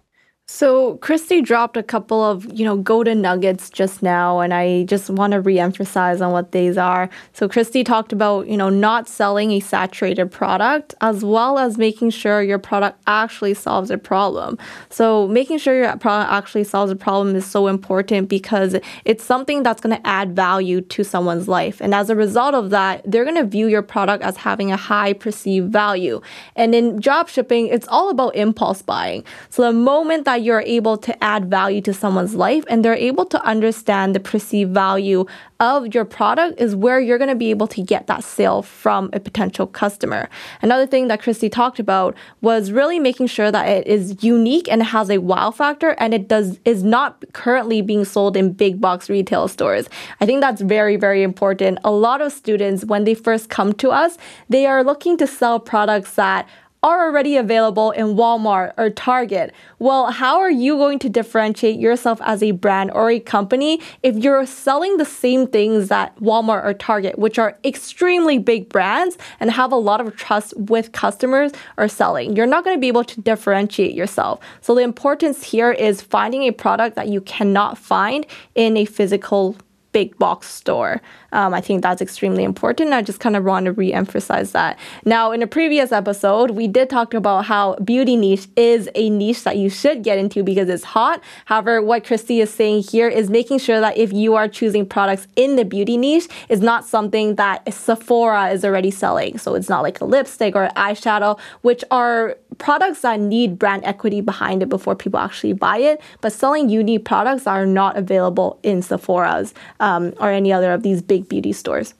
[0.46, 5.08] So Christy dropped a couple of, you know, golden nuggets just now, and I just
[5.08, 7.08] want to reemphasize on what these are.
[7.32, 12.10] So Christy talked about, you know, not selling a saturated product as well as making
[12.10, 14.58] sure your product actually solves a problem.
[14.90, 18.76] So making sure your product actually solves a problem is so important because
[19.06, 21.80] it's something that's going to add value to someone's life.
[21.80, 24.76] And as a result of that, they're going to view your product as having a
[24.76, 26.20] high perceived value.
[26.54, 29.24] And in drop shipping, it's all about impulse buying.
[29.48, 32.96] So the moment that that you're able to add value to someone's life and they're
[32.96, 35.24] able to understand the perceived value
[35.60, 39.08] of your product is where you're going to be able to get that sale from
[39.12, 40.28] a potential customer.
[40.60, 44.82] Another thing that Christy talked about was really making sure that it is unique and
[44.82, 49.08] has a wow factor and it does is not currently being sold in big box
[49.08, 49.88] retail stores.
[50.20, 51.78] I think that's very very important.
[51.84, 54.18] A lot of students when they first come to us,
[54.48, 56.48] they are looking to sell products that
[56.84, 59.54] are already available in Walmart or Target.
[59.78, 64.16] Well, how are you going to differentiate yourself as a brand or a company if
[64.16, 69.50] you're selling the same things that Walmart or Target, which are extremely big brands and
[69.50, 72.36] have a lot of trust with customers, are selling?
[72.36, 74.40] You're not going to be able to differentiate yourself.
[74.60, 79.56] So the importance here is finding a product that you cannot find in a physical
[79.94, 81.00] big box store.
[81.32, 82.92] Um, I think that's extremely important.
[82.92, 84.78] I just kind of want to re-emphasize that.
[85.04, 89.44] Now, in a previous episode, we did talk about how beauty niche is a niche
[89.44, 91.22] that you should get into because it's hot.
[91.46, 95.26] However, what Christy is saying here is making sure that if you are choosing products
[95.36, 99.38] in the beauty niche, is not something that Sephora is already selling.
[99.38, 104.20] So it's not like a lipstick or eyeshadow, which are products that need brand equity
[104.20, 106.00] behind it before people actually buy it.
[106.20, 111.02] But selling unique products are not available in Sephora's um, or any other of these
[111.02, 111.94] big beauty stores.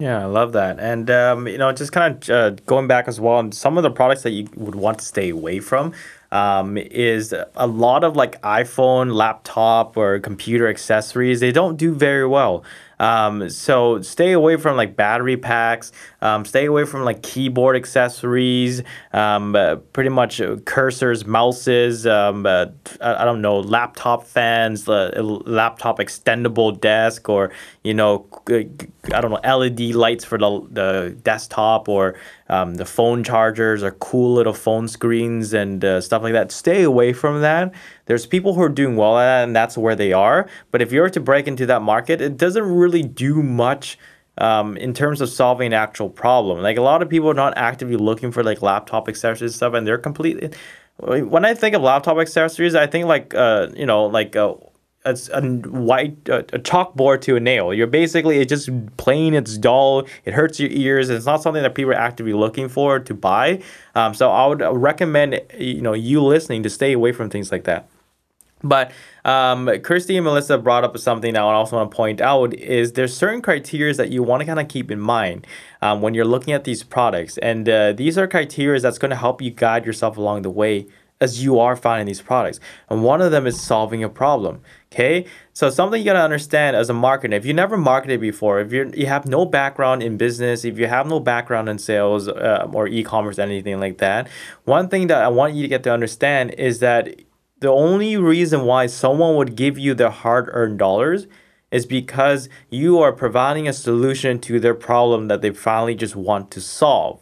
[0.00, 0.78] Yeah, I love that.
[0.78, 3.82] And, um, you know, just kind of uh, going back as well, and some of
[3.82, 5.92] the products that you would want to stay away from
[6.30, 11.40] um, is a lot of like iPhone, laptop, or computer accessories.
[11.40, 12.62] They don't do very well.
[13.00, 18.82] Um, so stay away from like battery packs, Um, stay away from like keyboard accessories,
[19.12, 22.08] um, uh, pretty much cursors, mouses.
[22.08, 22.66] Um, uh,
[23.00, 27.52] I, I, don't know, laptop fans, uh, laptop extendable desk, or
[27.84, 32.16] you know, I don't know, LED lights for the the desktop, or
[32.48, 36.50] um, the phone chargers, or cool little phone screens and uh, stuff like that.
[36.50, 37.72] Stay away from that.
[38.06, 40.48] There's people who are doing well at that, and that's where they are.
[40.72, 43.98] But if you're to break into that market, it doesn't really do much
[44.38, 46.62] um, in terms of solving an actual problem.
[46.62, 49.74] Like a lot of people are not actively looking for like laptop accessories and stuff,
[49.74, 50.50] and they're completely.
[50.98, 54.54] When I think of laptop accessories, I think like uh, you know like a,
[55.04, 57.72] a, a white a, a chalkboard to a nail.
[57.72, 59.34] You're basically it's just plain.
[59.34, 60.06] It's dull.
[60.24, 61.10] It hurts your ears.
[61.10, 63.62] It's not something that people are actively looking for to buy.
[63.94, 67.64] Um, so I would recommend you know you listening to stay away from things like
[67.64, 67.88] that.
[68.62, 68.92] But
[69.24, 72.92] um, Christy and Melissa brought up something that I also want to point out is
[72.92, 75.46] there's certain criteria that you want to kind of keep in mind
[75.82, 79.16] um, when you're looking at these products, and uh, these are criteria that's going to
[79.16, 80.86] help you guide yourself along the way
[81.20, 82.60] as you are finding these products.
[82.88, 84.60] And one of them is solving a problem.
[84.90, 87.32] Okay, so something you gotta understand as a marketer.
[87.32, 90.86] If you never marketed before, if you you have no background in business, if you
[90.86, 94.28] have no background in sales uh, or e-commerce, anything like that,
[94.64, 97.20] one thing that I want you to get to understand is that
[97.60, 101.26] the only reason why someone would give you their hard earned dollars
[101.70, 106.50] is because you are providing a solution to their problem that they finally just want
[106.52, 107.20] to solve.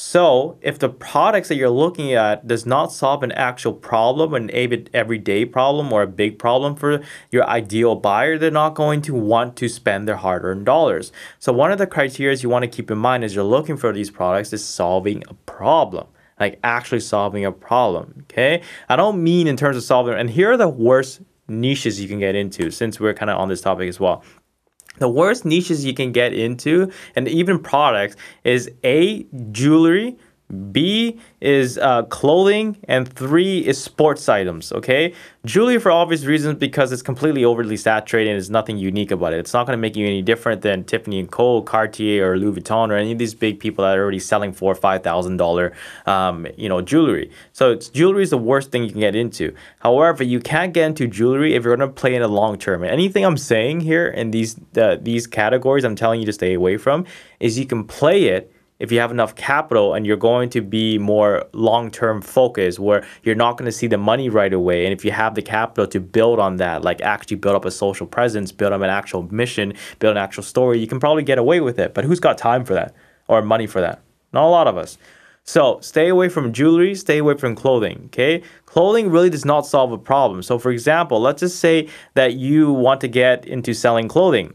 [0.00, 4.48] So, if the products that you're looking at does not solve an actual problem, an
[4.94, 7.00] everyday problem or a big problem for
[7.32, 11.10] your ideal buyer, they're not going to want to spend their hard-earned dollars.
[11.40, 13.92] So, one of the criteria you want to keep in mind as you're looking for
[13.92, 16.06] these products is solving a problem
[16.40, 18.24] like actually solving a problem.
[18.24, 18.62] Okay.
[18.88, 22.18] I don't mean in terms of solving, and here are the worst niches you can
[22.18, 24.22] get into since we're kind of on this topic as well.
[24.98, 30.18] The worst niches you can get into, and even products, is A, jewelry,
[30.72, 34.72] B is uh, clothing, and three is sports items.
[34.72, 35.12] Okay,
[35.44, 39.40] jewelry for obvious reasons because it's completely overly saturated and there's nothing unique about it.
[39.40, 42.60] It's not going to make you any different than Tiffany and Co, Cartier, or Louis
[42.60, 45.38] Vuitton, or any of these big people that are already selling four or five thousand
[46.06, 47.30] um, you know, jewelry.
[47.52, 49.54] So jewelry is the worst thing you can get into.
[49.80, 52.84] However, you can't get into jewelry if you're going to play in the long term.
[52.84, 56.78] Anything I'm saying here in these uh, these categories, I'm telling you to stay away
[56.78, 57.04] from,
[57.38, 60.98] is you can play it if you have enough capital and you're going to be
[60.98, 65.04] more long-term focused where you're not going to see the money right away and if
[65.04, 68.52] you have the capital to build on that like actually build up a social presence
[68.52, 71.78] build up an actual mission build an actual story you can probably get away with
[71.78, 71.94] it.
[71.94, 72.94] But who's got time for that
[73.26, 74.00] or money for that?
[74.32, 74.98] Not a lot of us.
[75.44, 78.42] So stay away from jewelry stay away from clothing okay?
[78.66, 80.42] Clothing really does not solve a problem.
[80.42, 84.54] So for example let's just say that you want to get into selling clothing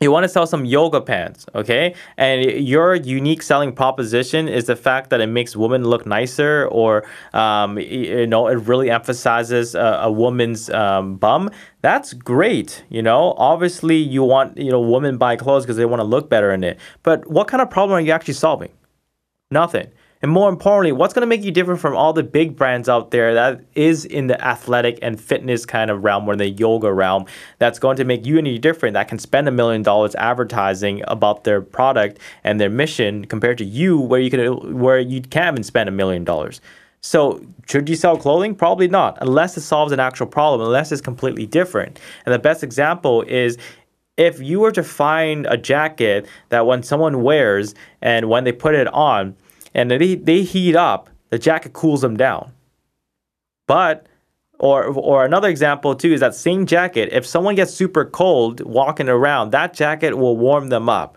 [0.00, 1.94] you want to sell some yoga pants, okay?
[2.16, 7.04] And your unique selling proposition is the fact that it makes women look nicer, or
[7.34, 11.50] um, you know, it really emphasizes a, a woman's um, bum.
[11.82, 13.34] That's great, you know.
[13.36, 16.64] Obviously, you want you know women buy clothes because they want to look better in
[16.64, 16.80] it.
[17.02, 18.70] But what kind of problem are you actually solving?
[19.50, 19.88] Nothing.
[20.22, 23.10] And more importantly, what's going to make you different from all the big brands out
[23.10, 27.24] there that is in the athletic and fitness kind of realm or the yoga realm
[27.58, 31.44] that's going to make you any different that can spend a million dollars advertising about
[31.44, 35.62] their product and their mission compared to you where you can where you can't even
[35.62, 36.60] spend a million dollars.
[37.02, 38.54] So, should you sell clothing?
[38.54, 41.98] Probably not, unless it solves an actual problem, unless it's completely different.
[42.26, 43.56] And the best example is
[44.18, 48.74] if you were to find a jacket that when someone wears and when they put
[48.74, 49.34] it on,
[49.74, 52.52] and they, they heat up, the jacket cools them down.
[53.66, 54.06] But
[54.58, 59.08] or or another example too is that same jacket, if someone gets super cold walking
[59.08, 61.16] around, that jacket will warm them up.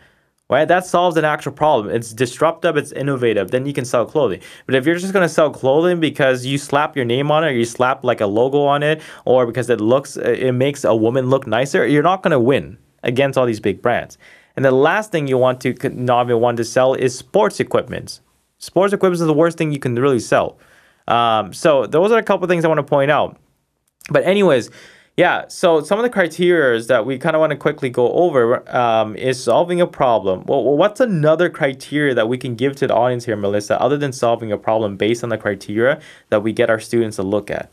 [0.50, 0.68] Right?
[0.68, 1.94] That solves an actual problem.
[1.94, 4.42] It's disruptive, it's innovative, then you can sell clothing.
[4.66, 7.54] But if you're just gonna sell clothing because you slap your name on it or
[7.54, 11.30] you slap like a logo on it, or because it looks it makes a woman
[11.30, 14.18] look nicer, you're not gonna win against all these big brands.
[14.56, 18.20] And the last thing you want to not even want to sell is sports equipment.
[18.64, 20.58] Sports equipment is the worst thing you can really sell.
[21.10, 23.38] Um, so those are a couple things I want to point out.
[24.10, 24.70] But anyways,
[25.18, 25.50] yeah.
[25.50, 29.18] So some of the criteria that we kind of want to quickly go over um,
[29.18, 30.46] is solving a problem.
[30.46, 34.14] Well, what's another criteria that we can give to the audience here, Melissa, other than
[34.14, 36.00] solving a problem based on the criteria
[36.30, 37.70] that we get our students to look at?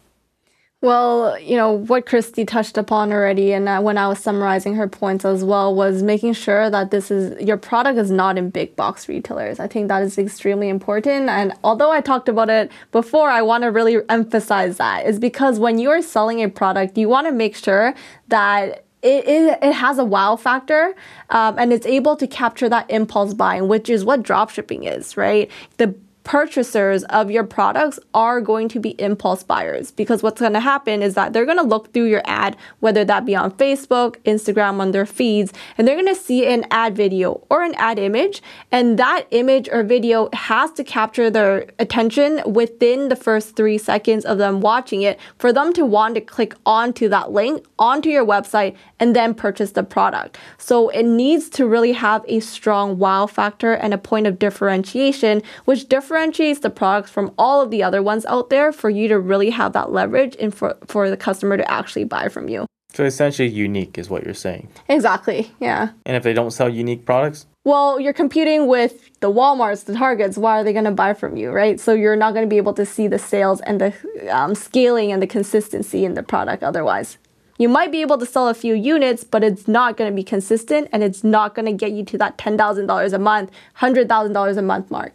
[0.82, 4.88] Well, you know, what Christy touched upon already, and uh, when I was summarizing her
[4.88, 8.76] points as well, was making sure that this is your product is not in big
[8.76, 9.60] box retailers.
[9.60, 11.28] I think that is extremely important.
[11.28, 15.58] And although I talked about it before, I want to really emphasize that is because
[15.58, 17.94] when you are selling a product, you want to make sure
[18.28, 20.94] that it, it, it has a wow factor
[21.28, 25.50] um, and it's able to capture that impulse buying, which is what dropshipping is, right?
[25.76, 25.94] The
[26.30, 31.02] purchasers of your products are going to be impulse buyers because what's going to happen
[31.02, 34.78] is that they're going to look through your ad, whether that be on Facebook, Instagram,
[34.78, 38.42] on their feeds, and they're going to see an ad video or an ad image.
[38.70, 44.24] And that image or video has to capture their attention within the first three seconds
[44.24, 48.24] of them watching it for them to want to click onto that link, onto your
[48.24, 50.38] website, and then purchase the product.
[50.58, 55.42] So it needs to really have a strong wow factor and a point of differentiation,
[55.64, 59.08] which differentiates differentiates the products from all of the other ones out there for you
[59.08, 62.66] to really have that leverage and for, for the customer to actually buy from you.
[62.92, 64.68] So essentially unique is what you're saying.
[64.88, 65.90] Exactly, yeah.
[66.04, 67.46] And if they don't sell unique products?
[67.64, 70.36] Well, you're competing with the Walmarts, the Targets.
[70.36, 71.80] Why are they going to buy from you, right?
[71.80, 73.94] So you're not going to be able to see the sales and the
[74.30, 77.16] um, scaling and the consistency in the product otherwise.
[77.56, 80.24] You might be able to sell a few units, but it's not going to be
[80.24, 84.62] consistent and it's not going to get you to that $10,000 a month, $100,000 a
[84.62, 85.12] month mark.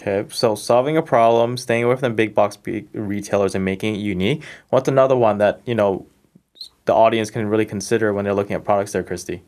[0.00, 2.56] Okay, so solving a problem, staying away from the big box
[2.92, 4.44] retailers and making it unique.
[4.68, 6.06] What's another one that, you know,
[6.84, 9.42] the audience can really consider when they're looking at products there, Christy?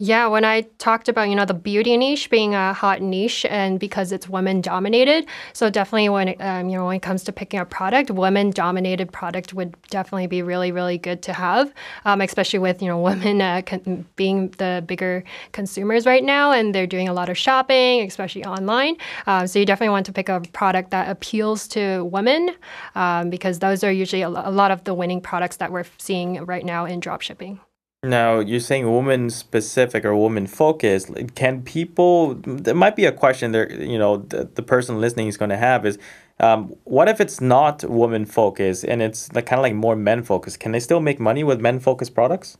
[0.00, 3.78] Yeah, when I talked about, you know, the beauty niche being a hot niche and
[3.78, 5.24] because it's women dominated.
[5.52, 9.12] So definitely when, um, you know, when it comes to picking a product, women dominated
[9.12, 11.72] product would definitely be really, really good to have,
[12.06, 15.22] um, especially with, you know, women uh, con- being the bigger
[15.52, 18.96] consumers right now and they're doing a lot of shopping, especially online.
[19.28, 22.50] Uh, so you definitely want to pick a product that appeals to women
[22.96, 26.44] um, because those are usually a, a lot of the winning products that we're seeing
[26.46, 27.60] right now in dropshipping.
[28.04, 31.10] Now, you're saying woman specific or woman focused.
[31.34, 35.36] Can people, there might be a question there, you know, the, the person listening is
[35.36, 35.98] going to have is,
[36.38, 40.22] um, what if it's not woman focused and it's like, kind of like more men
[40.22, 40.60] focused?
[40.60, 42.58] Can they still make money with men focused products?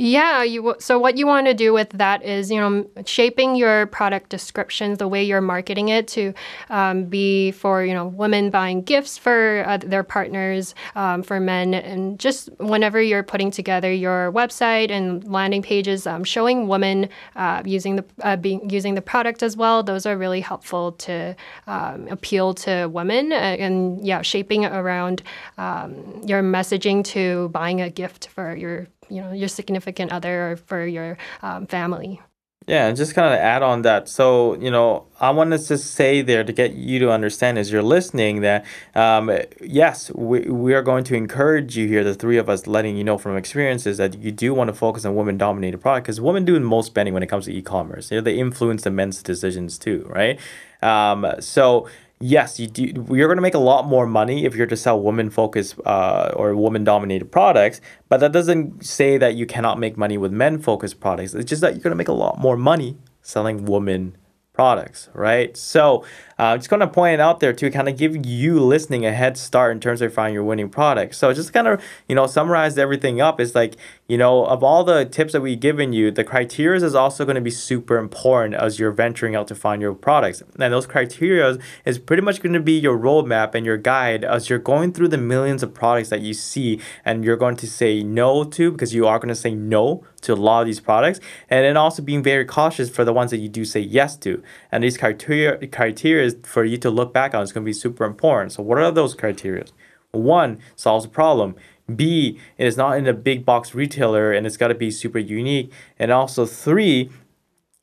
[0.00, 3.86] Yeah, you so what you want to do with that is you know shaping your
[3.86, 6.34] product descriptions the way you're marketing it to
[6.70, 11.74] um, be for you know women buying gifts for uh, their partners um, for men
[11.74, 17.64] and just whenever you're putting together your website and landing pages um, showing women uh,
[17.66, 21.34] using the uh, being using the product as well those are really helpful to
[21.66, 25.24] um, appeal to women uh, and yeah shaping around
[25.56, 30.56] um, your messaging to buying a gift for your you know your significant other or
[30.56, 32.20] for your um, family.
[32.68, 34.10] Yeah, just kind of add on that.
[34.10, 37.82] So, you know, I wanted to say there to get you to understand as you're
[37.82, 39.32] listening that, um,
[39.62, 43.04] yes, we, we are going to encourage you here, the three of us, letting you
[43.04, 46.44] know from experiences that you do want to focus on women dominated product because women
[46.44, 48.10] do the most spending when it comes to e commerce.
[48.10, 50.38] You know, they influence the men's decisions too, right?
[50.82, 51.88] Um, so,
[52.20, 52.84] yes, you do.
[53.10, 56.32] You're going to make a lot more money if you're to sell women focused uh,
[56.34, 57.80] or woman dominated products.
[58.08, 61.34] But that doesn't say that you cannot make money with men focused products.
[61.34, 64.16] It's just that you're going to make a lot more money selling woman
[64.52, 65.56] products, right?
[65.56, 66.04] So
[66.38, 69.12] uh, just going to point it out there to kind of give you listening a
[69.12, 71.14] head start in terms of finding your winning product.
[71.14, 73.40] So just kind of, you know, summarize everything up.
[73.40, 73.74] It's like,
[74.06, 77.34] you know, of all the tips that we've given you, the criteria is also going
[77.34, 80.42] to be super important as you're venturing out to find your products.
[80.58, 84.48] And those criteria is pretty much going to be your roadmap and your guide as
[84.48, 88.02] you're going through the millions of products that you see and you're going to say
[88.02, 91.20] no to because you are going to say no to a lot of these products
[91.48, 94.42] and then also being very cautious for the ones that you do say yes to
[94.72, 98.04] and these criteria criteria for you to look back on is going to be super
[98.04, 98.52] important.
[98.52, 99.64] So what are those criteria?
[100.12, 101.54] One solves a problem.
[101.94, 105.18] B it is not in a big box retailer and it's got to be super
[105.18, 105.72] unique.
[105.98, 107.10] And also three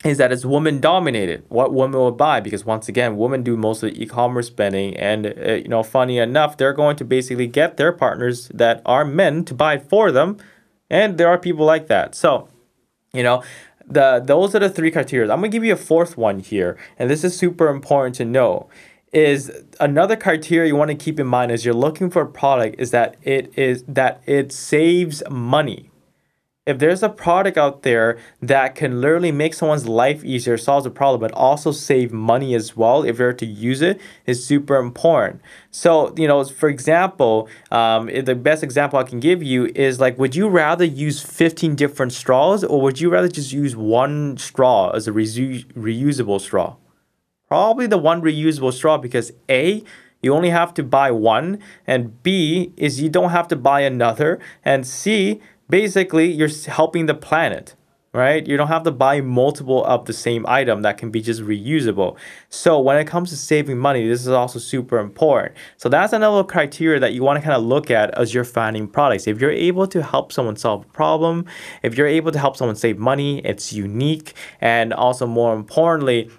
[0.04, 1.44] is that it's woman dominated.
[1.48, 2.40] What women will buy?
[2.40, 6.18] Because once again, women do most of the e-commerce spending, and uh, you know, funny
[6.18, 10.36] enough, they're going to basically get their partners that are men to buy for them
[10.90, 12.14] and there are people like that.
[12.14, 12.48] So,
[13.12, 13.42] you know,
[13.86, 15.30] the those are the three criteria.
[15.30, 18.68] I'm gonna give you a fourth one here, and this is super important to know.
[19.12, 22.78] Is another criteria you want to keep in mind as you're looking for a product
[22.78, 25.85] is that it is that it saves money
[26.66, 30.90] if there's a product out there that can literally make someone's life easier, solves a
[30.90, 35.40] problem, but also save money as well, if you're to use it, is super important.
[35.70, 40.18] So, you know, for example, um, the best example I can give you is like,
[40.18, 44.90] would you rather use 15 different straws or would you rather just use one straw
[44.90, 46.74] as a reuse- reusable straw?
[47.46, 49.84] Probably the one reusable straw because A,
[50.20, 54.40] you only have to buy one, and B, is you don't have to buy another,
[54.64, 57.74] and C, basically you're helping the planet
[58.16, 58.46] right?
[58.46, 62.16] You don't have to buy multiple of the same item that can be just reusable.
[62.48, 65.54] So when it comes to saving money, this is also super important.
[65.76, 68.88] So that's another criteria that you want to kind of look at as you're finding
[68.88, 69.26] products.
[69.26, 71.44] If you're able to help someone solve a problem,
[71.82, 74.32] if you're able to help someone save money, it's unique.
[74.62, 76.30] And also more importantly,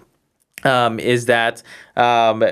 [0.64, 1.62] um, is that
[1.96, 2.42] um,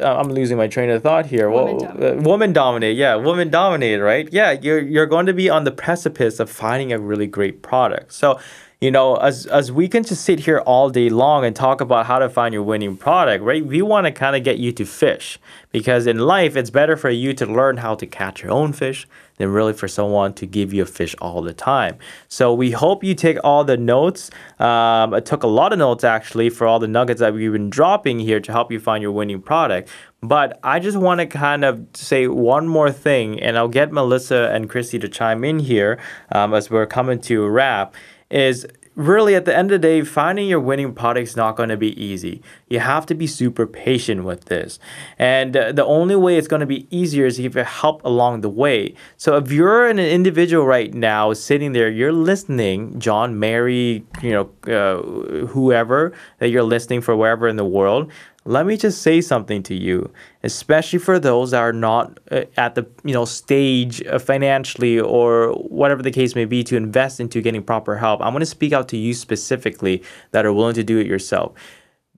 [0.00, 1.50] I'm losing my train of thought here.
[1.50, 2.18] Woman Well, dominated.
[2.18, 4.28] uh, woman dominated, yeah, woman dominated, right?
[4.32, 8.12] Yeah, you're you're going to be on the precipice of finding a really great product.
[8.12, 8.38] So,
[8.80, 12.06] you know, as as we can just sit here all day long and talk about
[12.06, 13.64] how to find your winning product, right?
[13.64, 15.38] We want to kind of get you to fish
[15.72, 19.06] because in life, it's better for you to learn how to catch your own fish
[19.40, 21.96] than really for someone to give you a fish all the time.
[22.28, 24.30] So we hope you take all the notes.
[24.58, 27.70] Um, I took a lot of notes actually for all the nuggets that we've been
[27.70, 29.88] dropping here to help you find your winning product.
[30.20, 34.50] But I just want to kind of say one more thing, and I'll get Melissa
[34.52, 35.98] and Christy to chime in here
[36.32, 37.94] um, as we're coming to a wrap.
[38.30, 38.66] Is
[39.00, 41.76] really at the end of the day, finding your winning product is not going to
[41.76, 42.42] be easy.
[42.68, 44.78] You have to be super patient with this.
[45.18, 48.42] And uh, the only way it's going to be easier is if you help along
[48.42, 48.94] the way.
[49.16, 54.50] So if you're an individual right now sitting there, you're listening, John, Mary, you know,
[54.66, 58.12] uh, whoever that you're listening for wherever in the world,
[58.50, 60.10] let me just say something to you
[60.42, 65.52] especially for those that are not uh, at the you know stage uh, financially or
[65.52, 68.20] whatever the case may be to invest into getting proper help.
[68.20, 71.52] I'm going to speak out to you specifically that are willing to do it yourself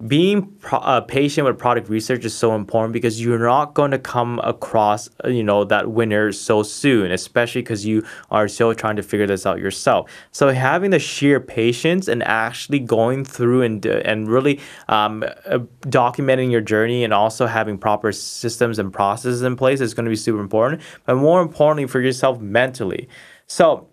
[0.07, 3.99] being pro- uh, patient with product research is so important because you're not going to
[3.99, 8.97] come across uh, you know that winner so soon especially because you are still trying
[8.97, 10.11] to figure this out yourself.
[10.33, 16.51] So having the sheer patience and actually going through and and really um, uh, documenting
[16.51, 20.17] your journey and also having proper systems and processes in place is going to be
[20.17, 23.09] super important but more importantly for yourself mentally.
[23.47, 23.89] So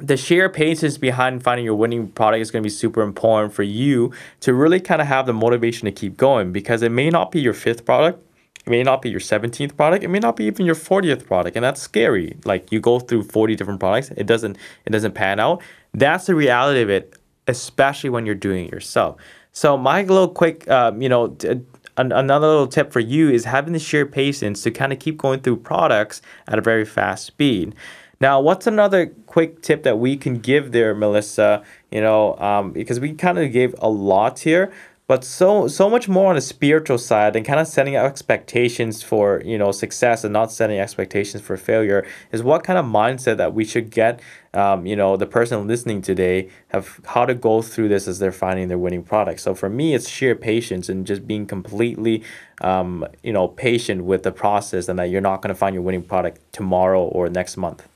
[0.00, 3.62] the sheer patience behind finding your winning product is going to be super important for
[3.62, 7.30] you to really kind of have the motivation to keep going because it may not
[7.30, 8.22] be your fifth product
[8.66, 11.56] it may not be your 17th product it may not be even your 40th product
[11.56, 12.36] and that's scary.
[12.44, 15.62] Like you go through 40 different products it doesn't it doesn't pan out.
[15.94, 17.16] That's the reality of it
[17.46, 19.16] especially when you're doing it yourself.
[19.52, 21.60] So my little quick um, you know t-
[21.96, 25.40] another little tip for you is having the sheer patience to kind of keep going
[25.40, 27.74] through products at a very fast speed
[28.18, 31.62] now, what's another quick tip that we can give there, Melissa?
[31.90, 34.72] You know, um, because we kind of gave a lot here,
[35.06, 39.42] but so so much more on the spiritual side and kind of setting expectations for
[39.44, 43.52] you know success and not setting expectations for failure is what kind of mindset that
[43.52, 44.20] we should get.
[44.54, 48.32] Um, you know, the person listening today have how to go through this as they're
[48.32, 49.40] finding their winning product.
[49.40, 52.24] So for me, it's sheer patience and just being completely,
[52.62, 55.82] um, you know, patient with the process, and that you're not going to find your
[55.82, 57.86] winning product tomorrow or next month.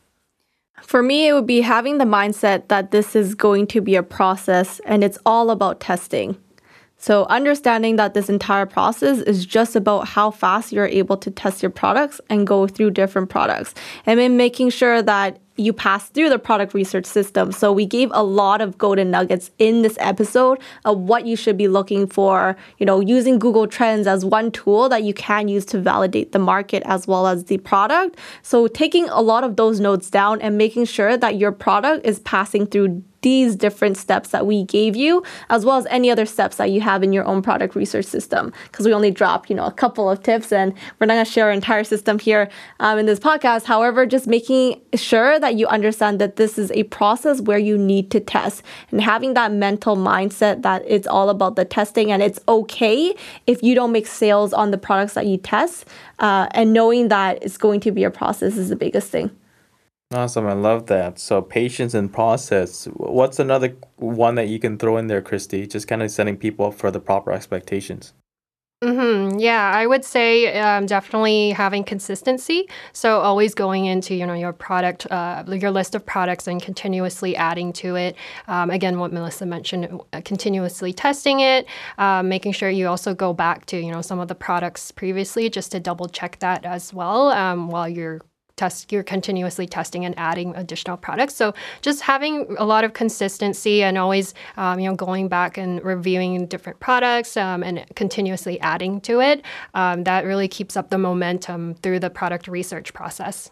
[0.82, 4.02] For me, it would be having the mindset that this is going to be a
[4.02, 6.36] process and it's all about testing.
[6.96, 11.62] So, understanding that this entire process is just about how fast you're able to test
[11.62, 13.74] your products and go through different products.
[14.04, 17.52] And then making sure that you pass through the product research system.
[17.52, 21.56] So, we gave a lot of golden nuggets in this episode of what you should
[21.56, 25.64] be looking for, you know, using Google Trends as one tool that you can use
[25.66, 28.18] to validate the market as well as the product.
[28.42, 32.18] So, taking a lot of those notes down and making sure that your product is
[32.20, 36.56] passing through these different steps that we gave you, as well as any other steps
[36.56, 38.52] that you have in your own product research system.
[38.64, 41.30] Because we only dropped, you know, a couple of tips, and we're not going to
[41.30, 42.48] share our entire system here
[42.80, 43.64] um, in this podcast.
[43.64, 48.10] However, just making sure that you understand that this is a process where you need
[48.10, 52.40] to test, and having that mental mindset that it's all about the testing, and it's
[52.48, 53.14] okay
[53.46, 55.86] if you don't make sales on the products that you test,
[56.18, 59.30] uh, and knowing that it's going to be a process is the biggest thing.
[60.12, 61.18] Awesome, I love that.
[61.18, 62.86] So patience and process.
[62.94, 65.66] What's another one that you can throw in there, Christy?
[65.66, 68.12] Just kind of setting people up for the proper expectations.
[68.82, 72.66] hmm Yeah, I would say um, definitely having consistency.
[72.94, 77.36] So always going into you know your product, uh, your list of products, and continuously
[77.36, 78.16] adding to it.
[78.48, 81.66] Um, again, what Melissa mentioned, uh, continuously testing it,
[81.98, 85.50] uh, making sure you also go back to you know some of the products previously
[85.50, 88.20] just to double check that as well um, while you're
[88.60, 91.34] test you're continuously testing and adding additional products.
[91.34, 95.82] So just having a lot of consistency and always um, you know going back and
[95.82, 99.44] reviewing different products um, and continuously adding to it
[99.74, 103.50] um, that really keeps up the momentum through the product research process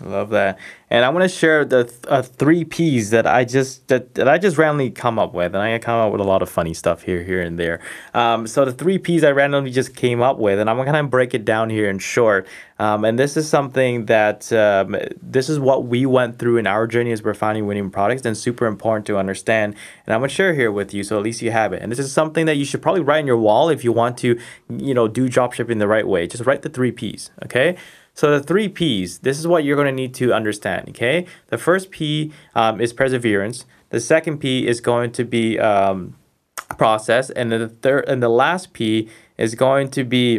[0.00, 0.58] love that.
[0.90, 4.28] And I want to share the th- uh, three P's that I just that, that
[4.28, 6.72] I just randomly come up with, and I come up with a lot of funny
[6.72, 7.80] stuff here, here and there.
[8.14, 11.04] Um, so the three P's I randomly just came up with, and I'm gonna kind
[11.04, 12.46] of break it down here in short.
[12.78, 16.86] Um, and this is something that um, this is what we went through in our
[16.86, 19.74] journey as we're finding winning products and super important to understand.
[20.06, 21.82] And I'm gonna share here with you, so at least you have it.
[21.82, 24.16] And this is something that you should probably write on your wall if you want
[24.18, 24.38] to,
[24.70, 26.26] you know, do drop shipping the right way.
[26.26, 27.76] Just write the three P's, okay?
[28.18, 30.88] So the three P's, this is what you're going to need to understand.
[30.88, 33.64] Okay, the first P um, is perseverance.
[33.90, 36.16] The second P is going to be um,
[36.78, 40.38] process, and the third and the last P is going to be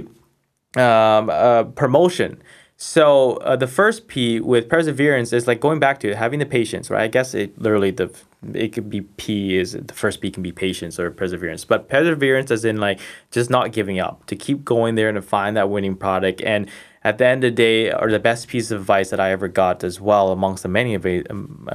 [0.75, 2.43] um, uh, promotion.
[2.75, 6.45] So uh, the first P with perseverance is like going back to it, having the
[6.45, 7.03] patience, right?
[7.03, 8.13] I guess it literally the
[8.53, 12.51] it could be P is the first P can be patience or perseverance, but perseverance
[12.51, 12.99] is in like
[13.31, 16.41] just not giving up, to keep going there and to find that winning product.
[16.41, 16.69] And
[17.03, 19.47] at the end of the day, or the best piece of advice that I ever
[19.47, 20.95] got as well, amongst the many
[21.29, 21.67] um,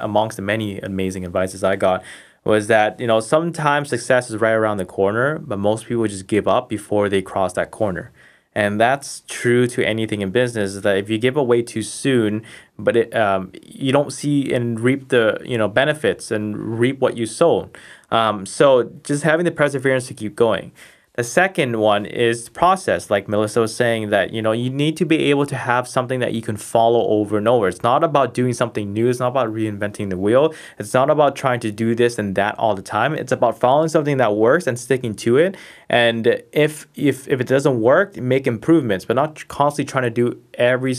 [0.00, 2.02] amongst the many amazing advices I got,
[2.44, 6.26] was that you know sometimes success is right around the corner, but most people just
[6.26, 8.12] give up before they cross that corner.
[8.52, 10.74] And that's true to anything in business.
[10.74, 12.42] Is that if you give away too soon,
[12.78, 17.16] but it, um, you don't see and reap the you know benefits and reap what
[17.16, 17.70] you sow.
[18.10, 20.72] Um, so just having the perseverance to keep going.
[21.14, 25.04] The second one is process, like Melissa was saying, that you know you need to
[25.04, 27.66] be able to have something that you can follow over and over.
[27.66, 29.08] It's not about doing something new.
[29.08, 30.54] It's not about reinventing the wheel.
[30.78, 33.14] It's not about trying to do this and that all the time.
[33.14, 35.56] It's about following something that works and sticking to it.
[35.88, 40.40] And if if if it doesn't work, make improvements, but not constantly trying to do
[40.60, 40.94] every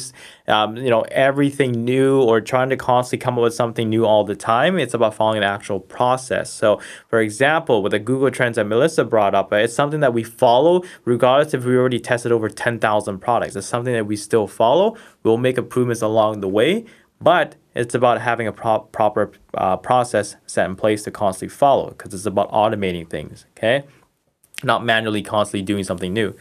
[0.47, 4.26] um, you know everything new or trying to constantly come up with something new all
[4.26, 4.78] the time.
[4.78, 6.51] It's about following an actual process.
[6.51, 10.24] So, for example, with the Google Trends that Melissa brought up, it's something that we
[10.24, 13.55] follow regardless if we already tested over 10,000 products.
[13.55, 14.97] It's something that we still follow.
[15.24, 16.86] We'll make improvements along the way,
[17.22, 21.91] but it's about having a pro- proper uh, process set in place to constantly follow
[21.91, 23.86] because it's about automating things, okay?
[24.64, 26.36] Not manually constantly doing something new.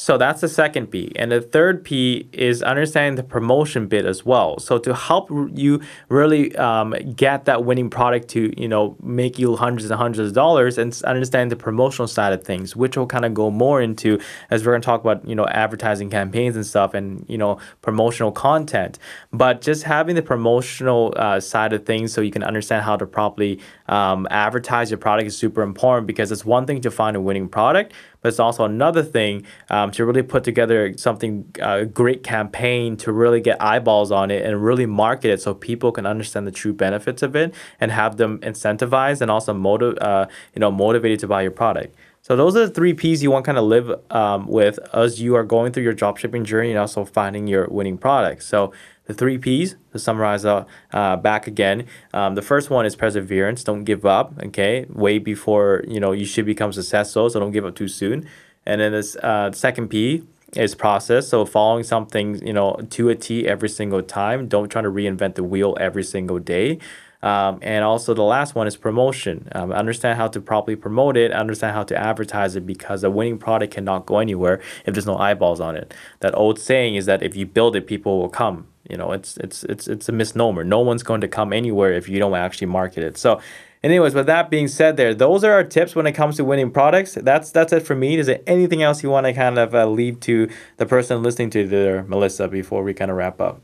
[0.00, 1.12] So that's the second P.
[1.14, 4.58] And the third P is understanding the promotion bit as well.
[4.58, 9.56] So to help you really um, get that winning product to, you know, make you
[9.56, 13.26] hundreds and hundreds of dollars and understand the promotional side of things, which will kind
[13.26, 16.64] of go more into as we're going to talk about, you know, advertising campaigns and
[16.64, 18.98] stuff and, you know, promotional content.
[19.34, 23.04] But just having the promotional uh, side of things so you can understand how to
[23.04, 27.20] properly um, advertise your product is super important because it's one thing to find a
[27.20, 31.84] winning product, but it's also another thing um, to really put together something a uh,
[31.84, 36.06] great campaign to really get eyeballs on it and really market it so people can
[36.06, 40.60] understand the true benefits of it and have them incentivized and also motiv- uh, you
[40.60, 41.94] know motivated to buy your product.
[42.22, 45.20] So those are the three P's you want to kind of live um, with as
[45.20, 48.42] you are going through your dropshipping journey and also finding your winning product.
[48.42, 48.72] So
[49.10, 51.86] the three P's to summarize uh, uh, back again.
[52.14, 53.64] Um, the first one is perseverance.
[53.64, 54.32] Don't give up.
[54.44, 57.28] Okay, wait before you know you should become successful.
[57.28, 58.28] So don't give up too soon.
[58.64, 60.22] And then this uh, second P
[60.54, 61.26] is process.
[61.26, 64.46] So following something you know to a T every single time.
[64.46, 66.78] Don't try to reinvent the wheel every single day.
[67.22, 69.48] Um, and also the last one is promotion.
[69.52, 73.36] Um, understand how to properly promote it, understand how to advertise it because a winning
[73.38, 75.92] product cannot go anywhere if there's no eyeballs on it.
[76.20, 78.69] That old saying is that if you build it, people will come.
[78.90, 80.64] You know, it's it's it's it's a misnomer.
[80.64, 83.16] No one's going to come anywhere if you don't actually market it.
[83.16, 83.40] So
[83.82, 86.70] anyways with that being said there those are our tips when it comes to winning
[86.70, 87.14] products.
[87.14, 88.18] That's that's it for me.
[88.18, 91.50] Is there anything else you want to kind of uh, leave to the person listening
[91.50, 93.60] to there melissa before we kind of wrap up?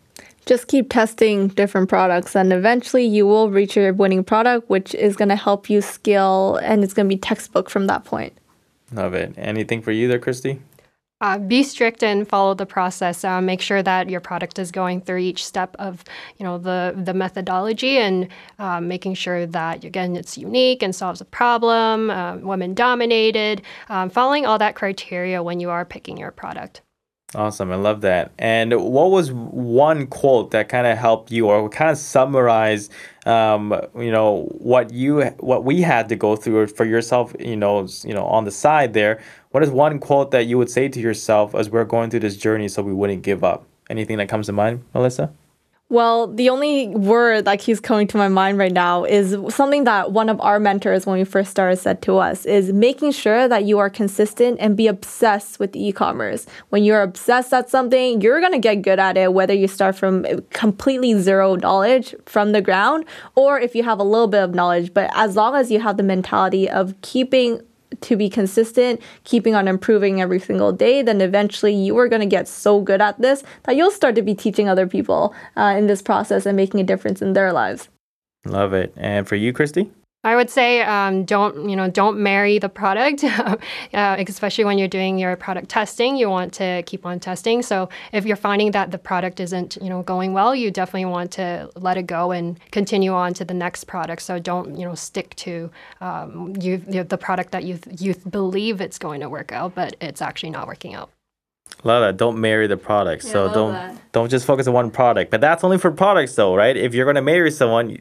[0.47, 5.17] Just keep testing different products and eventually you will reach your winning product which is
[5.17, 8.33] going to help you scale and it's going to be textbook from that point.
[8.93, 9.35] Love it.
[9.37, 10.61] Anything for you there christy
[11.21, 13.25] uh, be strict and follow the process.
[13.25, 16.05] Uh, make sure that your product is going through each step of,
[16.37, 21.21] you know, the the methodology and uh, making sure that again it's unique and solves
[21.21, 23.63] a problem, uh, women dominated.
[23.89, 26.83] Um, following all that criteria when you are picking your product.
[27.37, 28.33] Awesome, I love that.
[28.39, 32.89] And what was one quote that kind of helped you, or kind of summarize,
[33.27, 37.87] um, you know, what you what we had to go through for yourself, you know,
[38.05, 39.21] you know, on the side there.
[39.51, 42.39] What is one quote that you would say to yourself as we're going through this
[42.39, 43.67] journey, so we wouldn't give up?
[43.91, 45.31] Anything that comes to mind, Melissa?
[45.89, 50.11] Well, the only word that keeps coming to my mind right now is something that
[50.11, 53.67] one of our mentors when we first started said to us is making sure that
[53.67, 56.45] you are consistent and be obsessed with e-commerce.
[56.71, 59.95] When you're obsessed at something, you're going to get good at it whether you start
[59.95, 63.05] from completely zero knowledge from the ground
[63.37, 65.99] or if you have a little bit of knowledge, but as long as you have
[65.99, 67.61] the mentality of keeping
[68.03, 72.27] to be consistent, keeping on improving every single day, then eventually you are going to
[72.27, 75.87] get so good at this that you'll start to be teaching other people uh, in
[75.87, 77.89] this process and making a difference in their lives.
[78.45, 78.93] Love it.
[78.97, 79.91] And for you, Christy?
[80.27, 83.23] I would say um, don't you know don't marry the product,
[83.95, 86.17] uh, especially when you're doing your product testing.
[86.17, 87.63] You want to keep on testing.
[87.63, 91.31] So if you're finding that the product isn't you know going well, you definitely want
[91.33, 94.21] to let it go and continue on to the next product.
[94.21, 95.71] So don't you know stick to
[96.01, 99.95] um, you, you the product that you you believe it's going to work out, but
[100.01, 101.09] it's actually not working out.
[101.85, 102.17] Love that.
[102.17, 103.23] Don't marry the product.
[103.23, 104.13] Yeah, so don't that.
[104.13, 105.31] don't just focus on one product.
[105.31, 106.77] But that's only for products, though, right?
[106.77, 107.99] If you're gonna marry someone,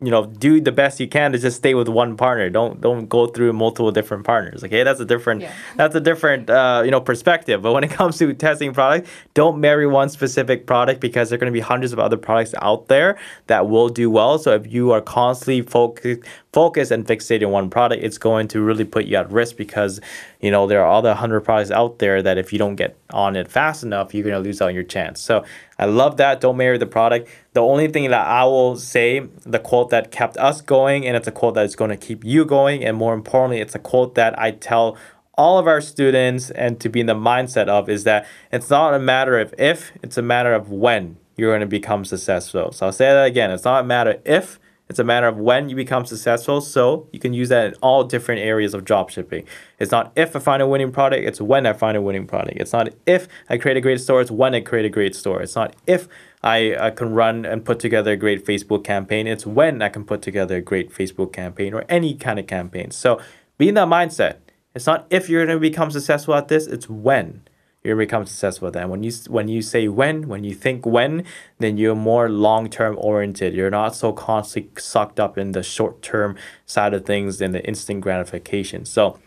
[0.00, 2.48] you know, do the best you can to just stay with one partner.
[2.48, 4.62] Don't don't go through multiple different partners.
[4.62, 5.52] Okay, that's a different Yeah.
[5.76, 7.62] that's a different uh, you know perspective.
[7.62, 11.40] But when it comes to testing product, don't marry one specific product because there are
[11.40, 13.18] going to be hundreds of other products out there
[13.48, 14.38] that will do well.
[14.38, 16.20] So if you are constantly focused
[16.52, 20.00] focused and fixated on one product, it's going to really put you at risk because
[20.40, 23.36] you know there are other hundred products out there that if you don't get on
[23.36, 25.20] it fast enough, you're going to lose out on your chance.
[25.20, 25.44] So
[25.78, 26.40] I love that.
[26.40, 27.28] Don't marry the product.
[27.52, 31.26] The only thing that I will say, the quote that kept us going, and it's
[31.26, 34.14] a quote that is going to keep you going, and more importantly, it's a quote
[34.14, 34.96] that I tell
[35.38, 38.92] all of our students and to be in the mindset of is that it's not
[38.92, 42.72] a matter of if, it's a matter of when you're going to become successful.
[42.72, 43.52] So I'll say that again.
[43.52, 44.58] It's not a matter of if,
[44.88, 46.60] it's a matter of when you become successful.
[46.60, 49.44] So you can use that in all different areas of drop shipping.
[49.78, 52.56] It's not if I find a winning product, it's when I find a winning product.
[52.58, 55.42] It's not if I create a great store, it's when I create a great store.
[55.42, 56.08] It's not if
[56.42, 60.04] I, I can run and put together a great Facebook campaign, it's when I can
[60.04, 62.90] put together a great Facebook campaign or any kind of campaign.
[62.90, 63.20] So
[63.58, 64.36] be in that mindset.
[64.74, 67.42] It's not if you're going to become successful at this, it's when
[67.88, 68.90] you're become successful then.
[68.90, 71.24] When you when you say when, when you think when,
[71.58, 73.54] then you're more long term oriented.
[73.54, 76.36] You're not so constantly sucked up in the short term
[76.66, 78.84] side of things and the instant gratification.
[78.84, 79.18] So,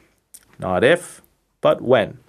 [0.60, 1.22] not if,
[1.60, 2.20] but when.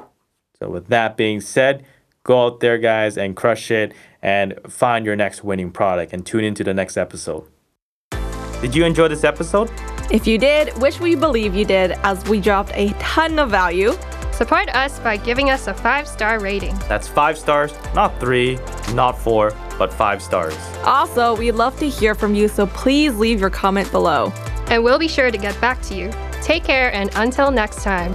[0.59, 1.85] So, with that being said,
[2.25, 6.45] go out there, guys, and crush it and find your next winning product and tune
[6.45, 7.45] into the next episode.
[8.63, 9.71] Did you enjoy this episode?
[10.11, 13.93] If you did, which we believe you did, as we dropped a ton of value.
[14.33, 16.77] Support us by giving us a five star rating.
[16.89, 18.59] That's five stars, not three,
[18.93, 20.57] not four, but five stars.
[20.85, 24.33] Also, we'd love to hear from you, so please leave your comment below.
[24.69, 26.11] And we'll be sure to get back to you.
[26.43, 28.15] Take care and until next time.